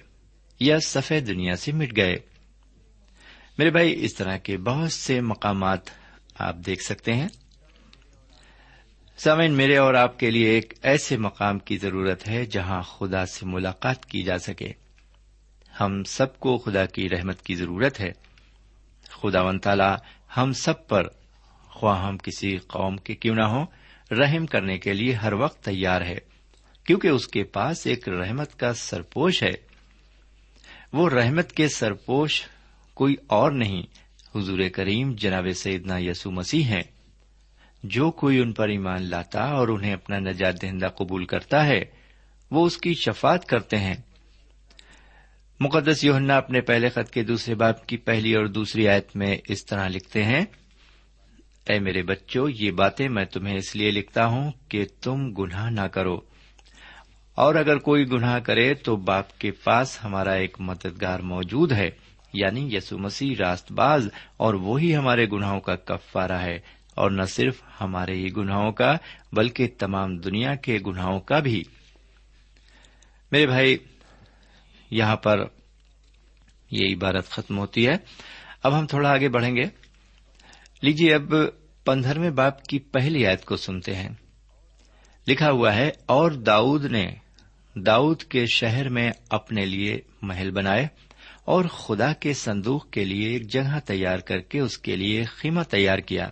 یا 0.59 0.79
سفید 0.79 1.27
دنیا 1.27 1.55
سے 1.55 1.71
مٹ 1.71 1.97
گئے۔ 1.97 2.15
میرے 3.57 3.69
بھائی، 3.69 4.05
اس 4.05 4.13
طرح 4.13 4.37
کے 4.37 4.57
بہت 4.57 4.91
سے 4.91 5.21
مقامات 5.21 5.79
آپ 6.35 6.55
دیکھ 6.65 6.83
سکتے 6.83 7.13
ہیں۔ 7.13 7.27
سامعین، 9.17 9.51
میرے 9.51 9.77
اور 9.77 9.93
آپ 9.93 10.19
کے 10.19 10.31
لیے 10.31 10.49
ایک 10.49 10.73
ایسے 10.81 11.17
مقام 11.17 11.59
کی 11.59 11.77
ضرورت 11.77 12.27
ہے 12.27 12.45
جہاں 12.45 12.81
خدا 12.81 13.25
سے 13.25 13.45
ملاقات 13.45 14.05
کی 14.05 14.23
جا 14.23 14.37
سکے۔ 14.37 14.71
ہم 15.79 16.03
سب 16.03 16.39
کو 16.39 16.57
خدا 16.57 16.85
کی 16.85 17.09
رحمت 17.09 17.41
کی 17.41 17.55
ضرورت 17.55 17.99
ہے۔ 17.99 18.11
خدا 19.03 19.41
ون 19.41 19.59
تعالی 19.59 19.95
ہم 20.37 20.53
سب 20.53 20.87
پر 20.87 21.03
خواہ 21.69 22.07
ہم 22.07 22.17
کسی 22.17 22.57
قوم 22.57 22.97
کے 22.97 23.15
کیوں 23.15 23.35
نہ 23.35 23.43
ہوں، 23.43 23.65
رحم 24.11 24.45
کرنے 24.45 24.77
کے 24.77 24.93
لیے 24.93 25.13
ہر 25.13 25.33
وقت 25.33 25.65
تیار 25.65 26.01
ہے، 26.01 26.17
کیونکہ 26.83 27.07
اس 27.07 27.27
کے 27.27 27.43
پاس 27.43 27.87
ایک 27.87 28.09
رحمت 28.09 28.59
کا 28.59 28.73
سرپوش 28.73 29.43
ہے۔ 29.43 29.51
وہ 30.93 31.09
رحمت 31.09 31.51
کے 31.51 31.67
سرپوش 31.67 32.43
کوئی 32.93 33.15
اور 33.27 33.51
نہیں۔ 33.51 33.83
حضور 34.35 34.59
کریم 34.73 35.13
جناب 35.13 35.45
سیدنا 35.55 35.97
یسو 35.97 36.31
مسیح 36.31 36.63
ہیں۔ 36.63 36.83
جو 37.83 38.11
کوئی 38.11 38.39
ان 38.39 38.53
پر 38.53 38.69
ایمان 38.69 39.01
لاتا 39.01 39.43
اور 39.43 39.67
انہیں 39.67 39.93
اپنا 39.93 40.19
نجات 40.19 40.61
دہندہ 40.61 40.85
قبول 40.85 41.25
کرتا 41.25 41.65
ہے، 41.65 41.81
وہ 42.51 42.65
اس 42.65 42.77
کی 42.77 42.93
شفات 42.93 43.45
کرتے 43.45 43.77
ہیں۔ 43.77 43.95
مقدس 45.61 46.03
یوہنا 46.03 46.37
اپنے 46.37 46.61
پہلے 46.61 46.89
خط 46.89 47.09
کے 47.09 47.23
دوسرے 47.23 47.55
باپ 47.55 47.85
کی 47.85 47.97
پہلی 47.97 48.35
اور 48.35 48.45
دوسری 48.45 48.87
آیت 48.87 49.15
میں 49.15 49.37
اس 49.47 49.65
طرح 49.65 49.87
لکھتے 49.87 50.23
ہیں، 50.23 50.45
اے 51.69 51.79
میرے 51.79 52.03
بچوں، 52.03 52.49
یہ 52.59 52.71
باتیں 52.71 53.09
میں 53.09 53.25
تمہیں 53.25 53.55
اس 53.55 53.75
لیے 53.75 53.91
لکھتا 53.91 54.25
ہوں 54.25 54.51
کہ 54.69 54.85
تم 55.01 55.33
گناہ 55.33 55.69
نہ 55.69 55.81
کرو۔ 55.81 56.19
اور 57.35 57.55
اگر 57.55 57.77
کوئی 57.77 58.11
گناہ 58.11 58.39
کرے 58.39 58.73
تو 58.73 58.95
باپ 58.95 59.39
کے 59.39 59.51
پاس 59.51 60.03
ہمارا 60.03 60.31
ایک 60.31 60.57
مددگار 60.59 61.19
موجود 61.19 61.71
ہے 61.71 61.89
یعنی 62.33 62.75
یسو 62.75 62.97
مسیح 62.97 63.35
راست 63.39 63.71
باز 63.71 64.09
اور 64.37 64.53
وہی 64.53 64.95
ہمارے 64.95 65.25
گناہوں 65.31 65.59
کا 65.59 65.75
کفارہ 65.75 66.41
ہے۔ 66.41 66.59
اور 66.95 67.11
نہ 67.11 67.23
صرف 67.23 67.61
ہمارے 67.81 68.13
ہی 68.13 68.27
گناہوں 68.37 68.71
کا، 68.71 68.97
بلکہ 69.33 69.67
تمام 69.77 70.17
دنیا 70.17 70.55
کے 70.55 70.79
گناہوں 70.87 71.19
کا 71.19 71.39
بھی۔ 71.39 71.63
میرے 73.31 73.45
بھائی 73.45 73.77
یہاں 74.91 75.15
پر 75.15 75.39
یہ 76.71 76.95
عبارت 76.95 77.29
ختم 77.29 77.57
ہوتی 77.57 77.87
ہے۔ 77.87 77.93
اب 78.63 78.79
ہم 78.79 78.87
تھوڑا 78.87 79.09
آگے 79.09 79.29
بڑھیں 79.29 79.55
گے۔ 79.55 79.63
لیجیے 80.81 81.13
اب 81.13 81.33
پندرہویں 81.85 82.29
باپ 82.29 82.63
کی 82.63 82.79
پہلی 82.79 83.27
آیت 83.27 83.45
کو 83.45 83.57
سنتے 83.57 83.95
ہیں۔ 83.95 84.09
لکھا 85.27 85.51
ہوا 85.51 85.75
ہے، 85.75 85.91
اور 86.05 86.31
داؤد 86.31 86.85
نے 86.85 87.11
داؤد 87.75 88.23
کے 88.23 88.45
شہر 88.45 88.89
میں 88.89 89.11
اپنے 89.29 89.65
لیے 89.65 89.99
محل 90.21 90.51
بنائے 90.51 90.87
اور 91.45 91.65
خدا 91.65 92.13
کے 92.13 92.33
صندوق 92.33 92.89
کے 92.89 93.05
لیے 93.05 93.29
ایک 93.29 93.51
جگہ 93.51 93.79
تیار 93.85 94.17
کر 94.17 94.39
کے 94.39 94.59
اس 94.59 94.77
کے 94.77 94.95
لیے 94.95 95.23
خیمہ 95.23 95.61
تیار 95.61 95.97
کیا۔ 95.97 96.29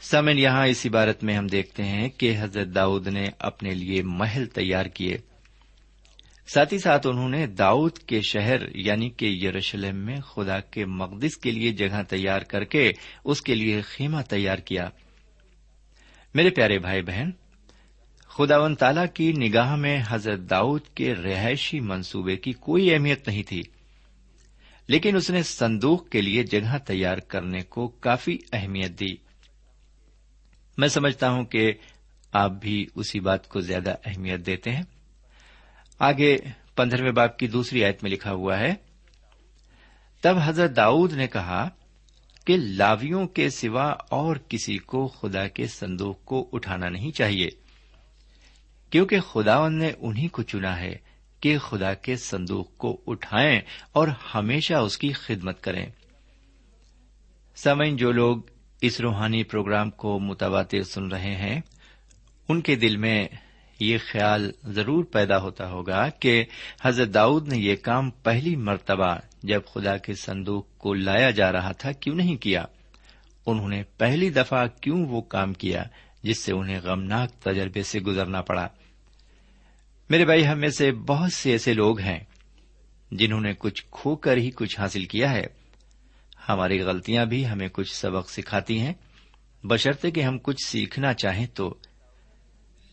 سمن 0.00 0.38
یہاں 0.38 0.66
اس 0.66 0.86
عبارت 0.86 1.24
میں 1.24 1.36
ہم 1.36 1.46
دیکھتے 1.46 1.84
ہیں 1.84 2.08
کہ 2.08 2.36
حضرت 2.40 2.68
داؤد 2.74 3.06
نے 3.06 3.24
اپنے 3.38 3.70
لیے 3.70 4.02
محل 4.02 4.46
تیار 4.46 4.86
کیے۔ 4.86 5.18
ساتھ 6.54 6.74
ہی 6.74 6.78
ساتھ 6.78 7.06
انہوں 7.06 7.28
نے 7.28 7.46
داؤد 7.46 7.98
کے 7.98 8.20
شہر 8.20 8.76
یعنی 8.76 9.10
کہ 9.10 9.26
یروشلم 9.26 9.96
میں 9.96 10.20
خدا 10.20 10.60
کے 10.60 10.84
مقدس 10.84 11.36
کے 11.36 11.50
لیے 11.50 11.72
جگہ 11.72 12.02
تیار 12.08 12.40
کر 12.40 12.64
کے 12.64 12.92
اس 13.24 13.42
کے 13.42 13.54
لیے 13.54 13.80
خیمہ 13.80 14.20
تیار 14.28 14.58
کیا۔ 14.58 14.88
میرے 16.34 16.50
پیارے 16.50 16.78
بھائی 16.78 17.02
بہن 17.02 17.30
خدا 18.28 18.58
و 18.58 18.74
تعالی 18.74 19.00
کی 19.14 19.32
نگاہ 19.32 19.76
میں 19.76 20.02
حضرت 20.08 20.40
داؤد 20.50 20.80
کے 20.94 21.14
رہائشی 21.14 21.80
منصوبے 21.80 22.36
کی 22.36 22.52
کوئی 22.52 22.94
اہمیت 22.94 23.28
نہیں 23.28 23.42
تھی، 23.42 23.62
لیکن 24.86 25.16
اس 25.16 25.30
نے 25.30 25.42
صندوق 25.42 26.08
کے 26.08 26.20
لیے 26.20 26.42
جگہ 26.42 26.78
تیار 26.86 27.16
کرنے 27.16 27.62
کو 27.62 27.88
کافی 27.88 28.38
اہمیت 28.52 29.00
دی۔ 29.00 29.14
میں 30.78 30.88
سمجھتا 30.88 31.30
ہوں 31.30 31.44
کہ 31.44 31.72
آپ 32.32 32.50
بھی 32.50 32.86
اسی 32.94 33.20
بات 33.20 33.48
کو 33.48 33.60
زیادہ 33.60 33.94
اہمیت 34.04 34.46
دیتے 34.46 34.70
ہیں۔ 34.70 34.82
آگے 35.98 36.36
پندرہویں 36.76 37.12
باپ 37.12 37.38
کی 37.38 37.46
دوسری 37.46 37.84
آیت 37.84 38.02
میں 38.02 38.10
لکھا 38.10 38.32
ہوا 38.32 38.58
ہے، 38.58 38.74
تب 40.20 40.36
حضرت 40.44 40.76
داؤد 40.76 41.12
نے 41.12 41.26
کہا 41.26 41.68
کہ 42.46 42.56
لاویوں 42.56 43.26
کے 43.26 43.50
سوا 43.50 43.86
اور 44.10 44.36
کسی 44.48 44.78
کو 44.78 45.06
خدا 45.06 45.48
کے 45.48 45.66
صندوق 45.66 46.24
کو 46.24 46.48
اٹھانا 46.52 46.88
نہیں 46.88 47.10
چاہیے، 47.10 47.48
کیونکہ 48.90 49.20
خدا 49.20 49.68
نے 49.68 49.92
انہیں 49.98 50.28
کو 50.28 50.42
چنا 50.42 50.80
ہے 50.80 50.98
کہ 51.40 51.58
خدا 51.58 51.94
کے 51.94 52.16
صندوق 52.16 52.76
کو 52.76 53.00
اٹھائیں 53.06 53.60
اور 53.92 54.08
ہمیشہ 54.34 54.74
اس 54.74 54.98
کی 54.98 55.12
خدمت 55.12 55.60
کریں۔ 55.60 55.86
سمن 57.56 57.96
جو 57.96 58.12
لوگ 58.12 58.38
اس 58.80 59.00
روحانی 59.00 59.42
پروگرام 59.42 59.90
کو 59.90 60.18
متواتر 60.18 60.82
سن 60.82 61.08
رہے 61.08 61.34
ہیں، 61.34 61.60
ان 62.48 62.60
کے 62.60 62.74
دل 62.74 62.96
میں 62.96 63.28
یہ 63.80 63.98
خیال 64.10 64.50
ضرور 64.64 65.04
پیدا 65.04 65.38
ہوتا 65.38 65.70
ہوگا 65.70 66.08
کہ 66.08 66.44
حضرت 66.82 67.14
داؤد 67.14 67.48
نے 67.48 67.58
یہ 67.58 67.76
کام 67.76 68.10
پہلی 68.10 68.56
مرتبہ 68.56 69.16
جب 69.42 69.60
خدا 69.74 69.96
کے 69.96 70.14
صندوق 70.14 70.78
کو 70.78 70.94
لایا 70.94 71.30
جا 71.30 71.52
رہا 71.52 71.72
تھا 71.72 71.92
کیوں 71.92 72.14
نہیں 72.14 72.36
کیا؟ 72.36 72.64
انہوں 73.46 73.68
نے 73.68 73.82
پہلی 73.82 74.30
دفعہ 74.30 74.66
کیوں 74.80 75.06
وہ 75.06 75.20
کام 75.20 75.52
کیا 75.52 75.82
جس 76.22 76.38
سے 76.38 76.52
انہیں 76.52 76.80
غمناک 76.82 77.30
تجربے 77.32 77.82
سے 77.82 78.00
گزرنا 78.00 78.42
پڑا؟ 78.42 78.68
میرے 80.10 80.24
بھائی، 80.24 80.48
ہم 80.48 80.58
میں 80.58 80.68
سے 80.68 80.92
بہت 80.92 81.32
سے 81.32 81.50
ایسے 81.50 81.74
لوگ 81.74 82.00
ہیں 82.00 82.20
جنہوں 83.10 83.40
نے 83.40 83.52
کچھ 83.58 83.84
کھو 83.90 84.16
کر 84.16 84.36
ہی 84.36 84.50
کچھ 84.50 84.80
حاصل 84.80 85.04
کیا 85.04 85.32
ہے۔ 85.32 85.44
ہماری 86.48 86.80
غلطیاں 86.80 87.24
بھی 87.24 87.48
ہمیں 87.48 87.68
کچھ 87.72 87.94
سبق 87.94 88.30
سکھاتی 88.30 88.78
ہیں۔ 88.78 88.92
بشرطے 89.64 90.10
کہ 90.10 90.20
ہم 90.20 90.38
کچھ 90.38 90.66
سیکھنا 90.66 91.14
چاہیں 91.14 91.46
تو 91.46 91.74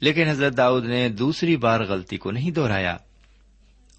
لیکن 0.06 0.28
حضرت 0.28 0.58
داؤد 0.58 0.86
نے 0.86 1.10
دوسری 1.10 1.58
بار 1.58 1.80
غلطی 1.80 2.18
کو 2.18 2.32
نہیں 2.32 2.52
دہرایا۔ 2.52 2.98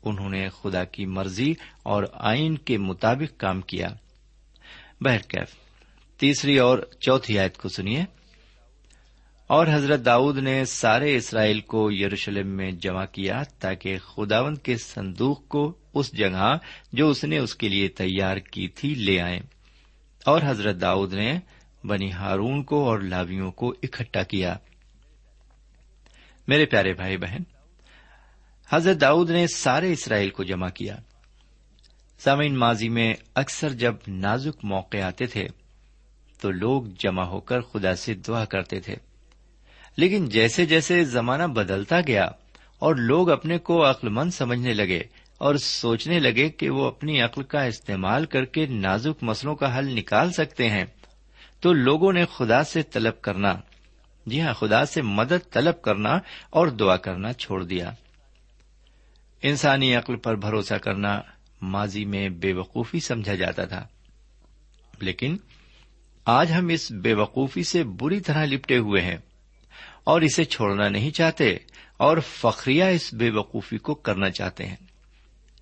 انہوں 0.02 0.30
نے 0.30 0.48
خدا 0.48 0.84
کی 0.84 1.06
مرضی 1.06 1.54
اور 1.82 2.04
آئین 2.12 2.58
کے 2.58 2.78
مطابق 2.78 3.40
کام 3.40 3.60
کیا۔ 3.60 3.88
بہرکیف 5.00 5.54
تیسری 6.20 6.58
اور 6.58 6.78
چوتھی 7.00 7.38
آیت 7.38 7.56
کو 7.56 7.68
سنیے۔ 7.68 8.04
اور 9.46 9.66
حضرت 9.74 10.04
داؤد 10.04 10.38
نے 10.38 10.64
سارے 10.64 11.16
اسرائیل 11.16 11.60
کو 11.60 11.92
یروشلم 11.92 12.48
میں 12.48 12.70
جمع 12.70 13.04
کیا 13.04 13.42
تاکہ 13.58 13.98
خداون 13.98 14.56
کے 14.56 14.76
صندوق 14.76 15.48
کو 15.48 15.74
اس 15.94 16.12
جگہ 16.12 16.58
جو 16.92 17.08
اس 17.08 17.24
نے 17.24 17.38
اس 17.38 17.54
کے 17.54 17.68
لیے 17.68 17.88
تیار 17.88 18.36
کی 18.36 18.68
تھی 18.68 18.94
لے 18.94 19.20
آئیں۔ 19.20 19.40
اور 20.24 20.40
حضرت 20.44 20.80
داؤد 20.80 21.14
نے 21.14 21.38
بنی 21.84 22.12
ہارون 22.12 22.62
کو 22.62 22.84
اور 22.84 22.98
لاویوں 22.98 23.52
کو 23.52 23.74
اکٹھا 23.82 24.22
کیا۔ 24.22 24.56
میرے 26.48 26.66
پیارے 26.66 26.92
بھائی 26.92 27.16
بہن، 27.16 27.42
حضرت 28.70 29.00
داؤد 29.00 29.30
نے 29.30 29.46
سارے 29.46 29.92
اسرائیل 29.92 30.30
کو 30.30 30.44
جمع 30.44 30.68
کیا۔ 30.68 30.96
سامعین، 32.18 32.56
ماضی 32.56 32.88
میں 32.88 33.14
اکثر 33.34 33.68
جب 33.68 33.94
نازک 34.08 34.64
موقع 34.64 34.96
آتے 34.96 35.26
تھے، 35.26 35.46
تو 36.40 36.50
لوگ 36.50 36.82
جمع 36.98 37.22
ہو 37.22 37.40
کر 37.40 37.60
خدا 37.60 37.94
سے 37.94 38.14
دعا 38.14 38.44
کرتے 38.44 38.80
تھے۔ 38.80 38.94
لیکن 39.96 40.28
جیسے 40.28 40.66
جیسے 40.66 41.04
زمانہ 41.04 41.42
بدلتا 41.42 42.00
گیا 42.00 42.24
اور 42.78 42.94
لوگ 42.94 43.30
اپنے 43.30 43.58
کو 43.58 43.90
عقل 43.90 44.08
مند 44.08 44.30
سمجھنے 44.30 44.74
لگے 44.74 45.02
اور 45.38 45.54
سوچنے 45.54 46.18
لگے 46.18 46.48
کہ 46.48 46.70
وہ 46.70 46.86
اپنی 46.86 47.20
عقل 47.20 47.42
کا 47.42 47.62
استعمال 47.62 48.26
کر 48.26 48.44
کے 48.44 48.66
نازک 48.66 49.22
مسلوں 49.22 49.54
کا 49.54 49.78
حل 49.78 49.94
نکال 49.94 50.32
سکتے 50.32 50.70
ہیں، 50.70 50.84
تو 51.60 51.72
لوگوں 51.72 52.12
نے 52.12 52.24
خدا 52.24 52.64
سے 52.64 52.82
طلب 52.82 53.20
کرنا 53.20 53.54
جی 54.26 54.40
ہاں 54.40 54.54
خدا 54.54 54.84
سے 54.84 55.02
مدد 55.02 55.52
طلب 55.52 55.82
کرنا 55.82 56.18
اور 56.50 56.66
دعا 56.66 56.96
کرنا 56.96 57.32
چھوڑ 57.32 57.64
دیا۔ 57.64 57.90
انسانی 59.42 59.94
عقل 59.94 60.16
پر 60.16 60.36
بھروسہ 60.36 60.74
کرنا 60.74 61.20
ماضی 61.62 62.04
میں 62.04 62.28
بے 62.28 62.52
وقوفی 62.52 63.00
سمجھا 63.00 63.34
جاتا 63.34 63.64
تھا۔ 63.64 63.86
لیکن 65.00 65.36
آج 66.24 66.52
ہم 66.52 66.68
اس 66.68 66.90
بے 66.90 67.14
وقوفی 67.14 67.62
سے 67.62 67.84
بری 67.84 68.20
طرح 68.20 68.44
لپٹے 68.44 68.78
ہوئے 68.78 69.02
ہیں 69.02 69.16
اور 70.04 70.20
اسے 70.20 70.44
چھوڑنا 70.44 70.88
نہیں 70.88 71.10
چاہتے 71.10 71.56
اور 71.96 72.18
فخریہ 72.18 72.84
اس 72.84 73.14
بے 73.14 73.30
وقوفی 73.30 73.78
کو 73.78 73.94
کرنا 73.94 74.30
چاہتے 74.30 74.66
ہیں۔ 74.66 74.76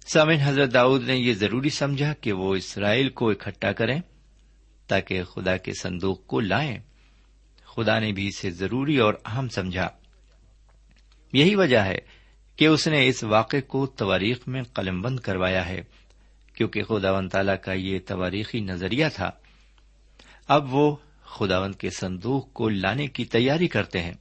سامن 0.07 0.37
حضرت 0.43 0.75
داؤد 0.75 1.05
نے 1.05 1.17
یہ 1.17 1.35
ضروری 1.35 1.71
سمجھا 1.71 2.13
کہ 2.13 2.33
وہ 2.33 2.55
اسرائیل 2.57 3.09
کو 3.09 3.31
اکٹھا 3.31 3.73
کریں 3.73 4.01
تاکہ 4.87 5.23
خدا 5.25 5.57
کے 5.57 5.73
صندوق 5.81 6.27
کو 6.27 6.41
لائیں۔ 6.41 6.79
خدا 7.77 7.99
نے 7.99 8.13
بھی 8.13 8.29
اسے 8.29 8.51
ضروری 8.51 8.97
اور 8.97 9.15
اہم 9.25 9.49
سمجھا۔ 9.49 9.89
یہی 11.33 11.55
وجہ 11.55 11.79
ہے 11.79 11.99
کہ 12.57 12.67
اس 12.67 12.89
نے 12.89 13.09
اس 13.09 13.25
واقعے 13.25 13.61
کو 13.61 13.87
تواریخ 13.87 14.39
میں 14.47 14.63
قلم 14.63 15.03
بند 15.03 15.21
کروایا 15.21 15.69
ہے، 15.69 15.83
کیونکہ 16.55 16.83
خدا 16.83 17.19
و 17.19 17.29
تعالی 17.29 17.53
کا 17.63 17.73
یہ 17.73 17.99
تواریخی 18.07 18.61
نظریہ 18.61 19.07
تھا۔ 19.15 19.31
اب 20.49 20.75
وہ 20.75 20.97
خداوند 21.25 21.75
کے 21.75 21.91
صندوق 21.91 22.53
کو 22.53 22.69
لانے 22.69 23.07
کی 23.07 23.25
تیاری 23.25 23.69
کرتے 23.69 24.03
ہیں۔ 24.03 24.13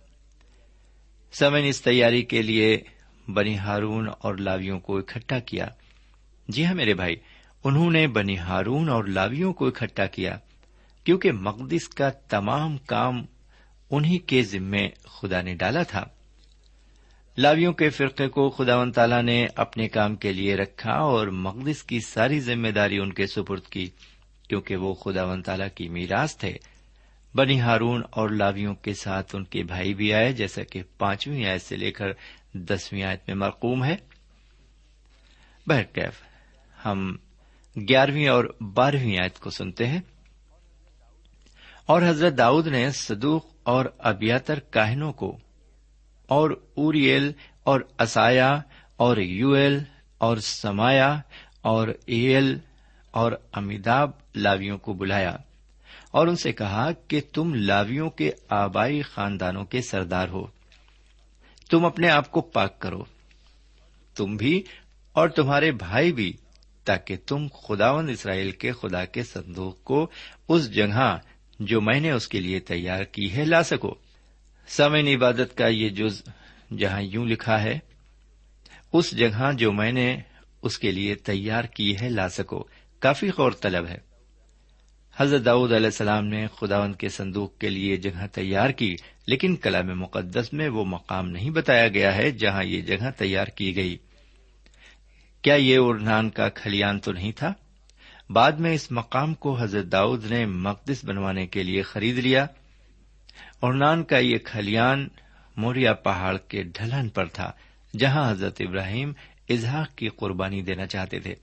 سمن 1.33 1.61
اس 1.63 1.81
تیاری 1.81 2.21
کے 2.21 2.41
لیے 2.41 2.81
بنی 3.27 3.57
ہارون 3.57 4.09
اور 4.19 4.35
لاویوں 4.35 4.79
کو 4.79 4.97
اکٹھا 4.97 5.39
کیا۔ 5.39 5.67
جی 6.47 6.65
ہاں 6.65 6.73
میرے 6.73 6.93
بھائی، 6.93 7.15
انہوں 7.63 7.91
نے 7.91 8.07
بنی 8.07 8.37
ہارون 8.37 8.89
اور 8.89 9.03
لاویوں 9.03 9.53
کو 9.53 9.67
اکٹھا 9.67 10.05
کیا، 10.05 10.37
کیونکہ 11.03 11.31
مقدس 11.31 11.89
کا 11.89 12.09
تمام 12.09 12.77
کام 12.77 13.25
انہی 13.95 14.17
کے 14.17 14.41
ذمے 14.41 14.89
خدا 15.03 15.41
نے 15.41 15.55
ڈالا 15.55 15.83
تھا۔ 15.83 16.05
لاویوں 17.37 17.73
کے 17.73 17.89
فرقے 17.89 18.27
کو 18.27 18.49
خدا 18.49 18.77
و 18.77 18.91
تعالی 18.91 19.21
نے 19.21 19.47
اپنے 19.55 19.87
کام 19.87 20.15
کے 20.15 20.33
لیے 20.33 20.55
رکھا 20.55 20.91
اور 20.91 21.27
مقدس 21.27 21.83
کی 21.83 21.99
ساری 21.99 22.39
ذمہ 22.39 22.67
داری 22.67 22.97
ان 22.97 23.13
کے 23.13 23.27
سپرد 23.27 23.63
کی، 23.63 23.89
کیونکہ 24.49 24.75
وہ 24.75 24.93
خدا 24.93 25.23
و 25.23 25.41
تعالی 25.41 25.63
کی 25.75 25.89
میراث 25.89 26.37
تھے۔ 26.37 26.57
بنی 27.35 27.61
ہارون 27.61 28.01
اور 28.09 28.29
لاویوں 28.29 28.75
کے 28.75 28.93
ساتھ 28.93 29.35
ان 29.35 29.43
کے 29.43 29.63
بھائی 29.63 29.93
بھی 29.93 30.13
آئے، 30.13 30.33
جیسا 30.33 30.63
کہ 30.63 30.83
پانچویں 30.97 31.45
آیت 31.45 31.61
سے 31.61 31.75
لے 31.75 31.91
کر 31.91 32.05
دسویں 32.53 33.03
آیت 33.03 33.21
میں 33.27 33.35
مرقوم 33.35 33.83
ہے۔ 33.83 33.95
بہرکیف 35.67 36.23
ہم 36.85 37.15
گیارہویں 37.89 38.27
اور 38.27 38.45
بارہویں 38.61 39.17
آیت 39.17 39.39
کو 39.39 39.49
سنتے 39.49 39.87
ہیں۔ 39.87 40.01
اور 41.85 42.01
حضرت 42.01 42.37
داؤد 42.37 42.67
نے 42.67 42.91
صدوق 42.91 43.52
اور 43.63 43.85
ابیاتر 43.99 44.59
کاہنوں 44.59 45.11
کو، 45.13 45.37
اور 46.29 46.51
اوریل 46.73 47.31
اور 47.63 47.81
اسایا 47.99 48.51
اور 48.97 49.17
یوئل 49.17 49.79
اور 50.17 50.37
سمایا 50.37 51.19
اور 51.61 51.87
ایل 52.05 52.57
اور 53.11 53.31
امیداب 53.53 54.11
لاویوں 54.35 54.77
کو 54.77 54.93
بلایا، 54.93 55.35
اور 56.11 56.27
ان 56.27 56.35
سے 56.35 56.51
کہا 56.51 56.89
کہ 57.07 57.21
تم 57.33 57.53
لاویوں 57.53 58.09
کے 58.09 58.31
آبائی 58.49 59.01
خاندانوں 59.01 59.65
کے 59.65 59.81
سردار 59.81 60.27
ہو۔ 60.27 60.45
تم 61.69 61.85
اپنے 61.85 62.09
آپ 62.09 62.31
کو 62.31 62.41
پاک 62.41 62.79
کرو۔ 62.79 63.03
تم 64.15 64.35
بھی 64.35 64.61
اور 65.15 65.29
تمہارے 65.29 65.71
بھائی 65.71 66.11
بھی، 66.11 66.31
تاکہ 66.85 67.17
تم 67.27 67.47
خداون 67.63 68.09
اسرائیل 68.09 68.51
کے 68.51 68.71
خدا 68.71 69.05
کے 69.05 69.23
صندوق 69.23 69.83
کو 69.83 70.07
اس 70.47 70.73
جگہ 70.73 71.17
جو 71.59 71.81
میں 71.81 71.99
نے 71.99 72.11
اس 72.11 72.27
کے 72.27 72.39
لیے 72.39 72.59
تیار 72.59 73.03
کی 73.03 73.33
ہے، 73.33 73.45
لا 73.45 73.63
سکو۔ 73.63 73.95
سمن 74.67 75.07
عبادت 75.07 75.57
کا 75.57 75.67
یہ 75.67 75.89
جز 75.89 76.23
جہاں 76.77 77.01
یوں 77.01 77.25
لکھا 77.25 77.63
ہے، 77.63 77.79
اس 78.93 79.17
جگہ 79.17 79.51
جو 79.53 79.71
میں 79.71 79.91
نے 79.91 80.17
اس 80.61 80.79
کے 80.79 80.91
لیے 80.91 81.15
تیار 81.15 81.63
کی 81.63 81.95
ہے، 82.01 82.09
لا 82.09 82.29
سکو۔ 82.29 82.63
کافی 82.99 83.29
غور 83.37 83.51
طلب 83.51 83.87
ہے۔ 83.87 83.97
حضرت 85.17 85.45
داؤد 85.45 85.71
علیہ 85.71 85.85
السلام 85.85 86.25
نے 86.25 86.47
خداوند 86.47 86.95
کے 86.95 87.09
صندوق 87.09 87.57
کے 87.57 87.69
لیے 87.69 87.97
جگہ 87.97 88.25
تیار 88.31 88.69
کی، 88.69 88.95
لیکن 89.27 89.55
کلام 89.55 89.99
مقدس 89.99 90.53
میں 90.53 90.69
وہ 90.69 90.85
مقام 90.85 91.29
نہیں 91.29 91.49
بتایا 91.49 91.87
گیا 91.87 92.15
ہے 92.15 92.31
جہاں 92.31 92.63
یہ 92.63 92.81
جگہ 92.81 93.09
تیار 93.17 93.45
کی 93.45 93.75
گئی۔ 93.75 93.97
کیا 95.41 95.55
یہ 95.55 95.77
ارنان 95.81 96.29
کا 96.29 96.49
کھلیان 96.49 96.99
تو 96.99 97.11
نہیں 97.11 97.31
تھا؟ 97.31 97.53
بعد 98.29 98.51
میں 98.51 98.73
اس 98.73 98.91
مقام 98.91 99.33
کو 99.33 99.57
حضرت 99.59 99.85
داؤد 99.85 100.25
نے 100.25 100.45
مقدس 100.45 101.05
بنوانے 101.05 101.47
کے 101.47 101.63
لیے 101.63 101.81
خرید 101.81 102.17
لیا۔ 102.17 102.45
ارنان 103.61 104.03
کا 104.03 104.17
یہ 104.17 104.37
کھلیان 104.37 105.07
موریا 105.57 105.93
پہاڑ 105.93 106.37
کے 106.37 106.63
ڈھلن 106.63 107.09
پر 107.09 107.25
تھا، 107.25 107.51
جہاں 107.99 108.31
حضرت 108.31 108.61
ابراہیم 108.67 109.13
اظہاق 109.49 109.97
کی 109.97 110.07
قربانی 110.07 110.61
دینا 110.61 110.85
چاہتے 110.85 111.19
تھے۔ 111.19 111.35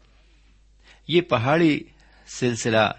یہ 1.09 1.21
پہاڑی 1.21 1.85
سلسلہ 2.35 2.93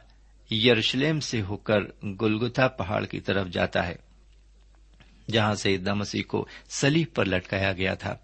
یروشلم 0.51 1.19
سے 1.19 1.41
ہو 1.41 1.57
کر 1.57 2.05
گلگتا 2.21 2.67
پہاڑ 2.67 3.05
کی 3.05 3.19
طرف 3.19 3.47
جاتا 3.47 3.87
ہے، 3.87 3.95
جہاں 5.31 5.55
سے 5.55 5.77
دمسی 5.77 6.23
کو 6.23 6.47
سلیب 6.69 7.07
پر 7.13 7.25
لٹکایا 7.25 7.73
گیا 7.73 7.93
تھا۔ 7.93 8.15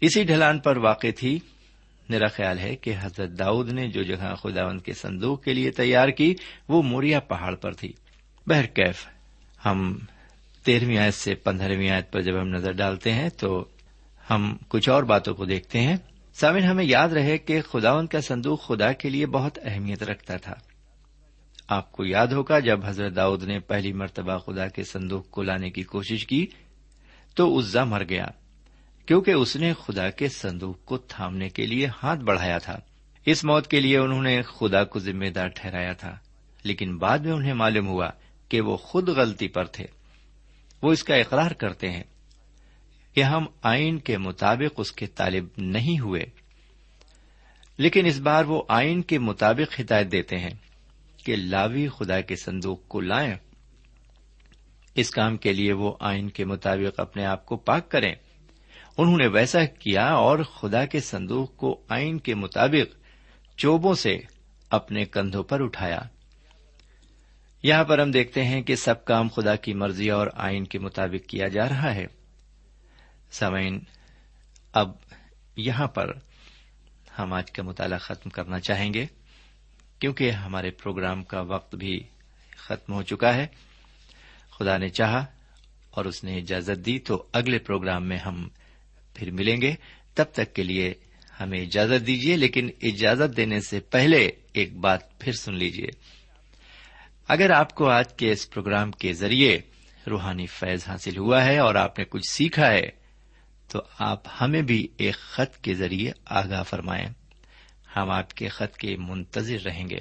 اسی 0.00 0.24
ڈھلان 0.24 0.58
پر 0.58 0.76
واقع 0.76 1.06
تھی 1.16 1.38
میرا 2.08 2.26
خیال 2.26 2.58
ہے 2.58 2.76
کہ 2.76 2.94
حضرت 3.00 3.38
داؤد 3.38 3.72
نے 3.72 3.88
جو 3.88 4.02
جگہ 4.02 4.34
خداون 4.34 4.78
کے 4.78 4.92
صندوق 4.92 5.42
کے 5.42 5.54
لیے 5.54 5.70
تیار 5.70 6.08
کی، 6.08 6.34
وہ 6.68 6.82
موریا 6.82 7.20
پہاڑ 7.20 7.54
پر 7.54 7.72
تھی۔ 7.72 7.92
بہرکیف 8.46 9.06
ہم 9.64 9.98
تیرہویں 10.64 10.98
آیت 10.98 11.14
سے 11.14 11.34
پندرہویں 11.34 11.90
آیت 11.90 12.12
پر 12.12 12.20
جب 12.20 12.40
ہم 12.40 12.48
نظر 12.48 12.72
ڈالتے 12.72 13.12
ہیں 13.12 13.28
تو 13.28 13.64
ہم 14.30 14.56
کچھ 14.68 14.88
اور 14.88 15.02
باتوں 15.02 15.34
کو 15.34 15.44
دیکھتے 15.44 15.80
ہیں۔ 15.80 15.96
سامن 16.32 16.62
ہمیں 16.62 16.84
یاد 16.84 17.08
رہے 17.08 17.38
کہ 17.38 17.60
خداون 17.60 18.06
کا 18.06 18.20
صندوق 18.20 18.66
خدا 18.66 18.92
کے 18.92 19.08
لیے 19.08 19.26
بہت 19.26 19.58
اہمیت 19.62 20.02
رکھتا 20.02 20.36
تھا۔ 20.36 20.54
آپ 21.68 21.92
کو 21.92 22.04
یاد 22.04 22.26
ہوگا 22.26 22.58
جب 22.58 22.80
حضرت 22.84 23.16
داؤد 23.16 23.42
نے 23.42 23.58
پہلی 23.58 23.92
مرتبہ 23.92 24.38
خدا 24.38 24.68
کے 24.68 24.84
صندوق 24.84 25.30
کو 25.30 25.42
لانے 25.42 25.70
کی 25.70 25.82
کوشش 25.82 26.26
کی، 26.26 26.46
تو 27.34 27.58
عزا 27.58 27.84
مر 27.84 28.02
گیا۔ 28.08 28.26
کیونکہ 29.06 29.30
اس 29.30 29.56
نے 29.56 29.72
خدا 29.84 30.10
کے 30.10 30.28
صندوق 30.28 30.84
کو 30.84 30.98
تھامنے 30.98 31.48
کے 31.48 31.66
لیے 31.66 31.88
ہاتھ 32.02 32.20
بڑھایا 32.20 32.58
تھا۔ 32.58 32.80
اس 33.26 33.44
موت 33.44 33.66
کے 33.66 33.80
لیے 33.80 33.98
انہوں 33.98 34.22
نے 34.22 34.42
خدا 34.42 34.84
کو 34.84 34.98
ذمہ 34.98 35.26
دار 35.26 35.48
ٹھہرایا 35.48 35.92
تھا۔ 35.92 36.18
لیکن 36.62 36.98
بعد 36.98 37.18
میں 37.18 37.32
انہیں 37.32 37.54
معلوم 37.54 37.86
ہوا 37.86 38.10
کہ 38.48 38.60
وہ 38.60 38.76
خود 38.76 39.08
غلطی 39.08 39.48
پر 39.48 39.64
تھے۔ 39.64 39.86
وہ 40.82 40.92
اس 40.92 41.04
کا 41.04 41.14
اقرار 41.14 41.50
کرتے 41.50 41.90
ہیں 41.90 42.02
کہ 43.14 43.22
ہم 43.22 43.46
آئین 43.62 43.98
کے 43.98 44.18
مطابق 44.18 44.74
اس 44.76 44.92
کے 44.92 45.06
طالب 45.06 45.44
نہیں 45.56 46.00
ہوئے۔ 46.00 46.24
لیکن 47.76 48.06
اس 48.06 48.18
بار 48.18 48.44
وہ 48.44 48.62
آئین 48.68 49.02
کے 49.02 49.18
مطابق 49.18 49.80
ہدایت 49.80 50.12
دیتے 50.12 50.38
ہیں 50.38 50.54
کہ 51.16 51.36
لاوی 51.36 51.88
خدا 51.88 52.20
کے 52.20 52.36
صندوق 52.36 52.88
کو 52.88 53.00
لائیں۔ 53.00 53.34
اس 54.94 55.10
کام 55.10 55.36
کے 55.36 55.52
لیے 55.52 55.72
وہ 55.72 55.92
آئین 56.00 56.28
کے 56.28 56.44
مطابق 56.44 57.00
اپنے 57.00 57.24
آپ 57.24 57.46
کو 57.46 57.56
پاک 57.56 57.90
کریں۔ 57.90 58.14
انہوں 58.98 59.16
نے 59.16 59.26
ویسا 59.26 59.64
کیا 59.64 60.06
اور 60.06 60.38
خدا 60.38 60.86
کے 60.86 61.00
صندوق 61.00 61.56
کو 61.56 61.82
آئین 61.88 62.18
کے 62.18 62.34
مطابق 62.34 62.96
چوبوں 63.56 63.94
سے 63.94 64.18
اپنے 64.70 65.04
کندھوں 65.04 65.42
پر 65.42 65.62
اٹھایا۔ 65.62 66.00
یہاں 67.62 67.84
پر 67.84 67.98
ہم 67.98 68.10
دیکھتے 68.10 68.44
ہیں 68.44 68.62
کہ 68.62 68.76
سب 68.76 69.04
کام 69.04 69.28
خدا 69.28 69.56
کی 69.56 69.74
مرضی 69.74 70.10
اور 70.10 70.26
آئین 70.34 70.64
کے 70.64 70.78
مطابق 70.78 71.28
کیا 71.28 71.48
جا 71.48 71.68
رہا 71.68 71.94
ہے۔ 71.94 72.06
سمعین 73.30 73.80
اب 74.72 74.90
یہاں 75.56 75.86
پر 75.86 76.12
ہم 77.18 77.32
آج 77.32 77.50
کا 77.50 77.62
مطالعہ 77.62 77.98
ختم 77.98 78.30
کرنا 78.30 78.60
چاہیں 78.60 78.94
گے، 78.94 79.06
کیونکہ 79.98 80.30
ہمارے 80.30 80.70
پروگرام 80.70 81.24
کا 81.24 81.40
وقت 81.40 81.74
بھی 81.74 82.00
ختم 82.56 82.92
ہو 82.92 83.02
چکا 83.02 83.34
ہے۔ 83.34 83.46
خدا 84.58 84.78
نے 84.78 84.88
چاہا 84.88 85.24
اور 85.90 86.04
اس 86.04 86.24
نے 86.24 86.36
اجازت 86.36 86.86
دی، 86.86 86.98
تو 86.98 87.26
اگلے 87.32 87.58
پروگرام 87.58 88.08
میں 88.08 88.18
ہم 88.18 88.48
پھر 89.14 89.30
ملیں 89.30 89.60
گے۔ 89.60 89.74
تب 90.14 90.24
تک 90.32 90.54
کے 90.54 90.62
لیے 90.62 90.94
ہمیں 91.40 91.60
اجازت 91.60 92.06
دیجیے 92.06 92.36
لیکن 92.36 92.70
اجازت 92.82 93.36
دینے 93.36 93.60
سے 93.60 93.80
پہلے 93.80 94.30
ایک 94.52 94.76
بات 94.76 95.20
پھر 95.20 95.32
سن 95.32 95.54
لیجیے 95.54 95.86
اگر 97.28 97.50
آپ 97.50 97.74
کو 97.74 97.88
آج 97.88 98.14
کے 98.14 98.32
اس 98.32 98.50
پروگرام 98.50 98.92
کے 98.92 99.12
ذریعے 99.12 99.58
روحانی 100.10 100.46
فیض 100.46 100.88
حاصل 100.88 101.16
ہوا 101.16 101.44
ہے 101.44 101.58
اور 101.58 101.74
آپ 101.74 101.98
نے 101.98 102.04
کچھ 102.04 102.30
سیکھا 102.30 102.70
ہے، 102.70 102.88
تو 103.68 103.82
آپ 103.98 104.22
ہمیں 104.40 104.62
بھی 104.62 104.88
ایک 104.96 105.14
خط 105.14 105.56
کے 105.56 105.74
ذریعے 105.74 106.12
آگاہ 106.24 106.62
فرمائیں۔ 106.62 107.06
ہم 107.96 108.10
آپ 108.10 108.34
کے 108.34 108.48
خط 108.48 108.76
کے 108.76 108.96
منتظر 108.96 109.56
رہیں 109.64 109.90
گے۔ 109.90 110.00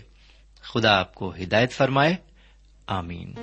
خدا 0.62 1.00
آپ 1.00 1.16
کو 1.16 1.34
ہدایت 1.44 1.72
فرمائے۔ 1.72 2.16
آمین۔ 2.88 3.34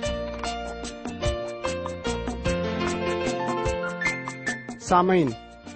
سامعین 4.81 5.29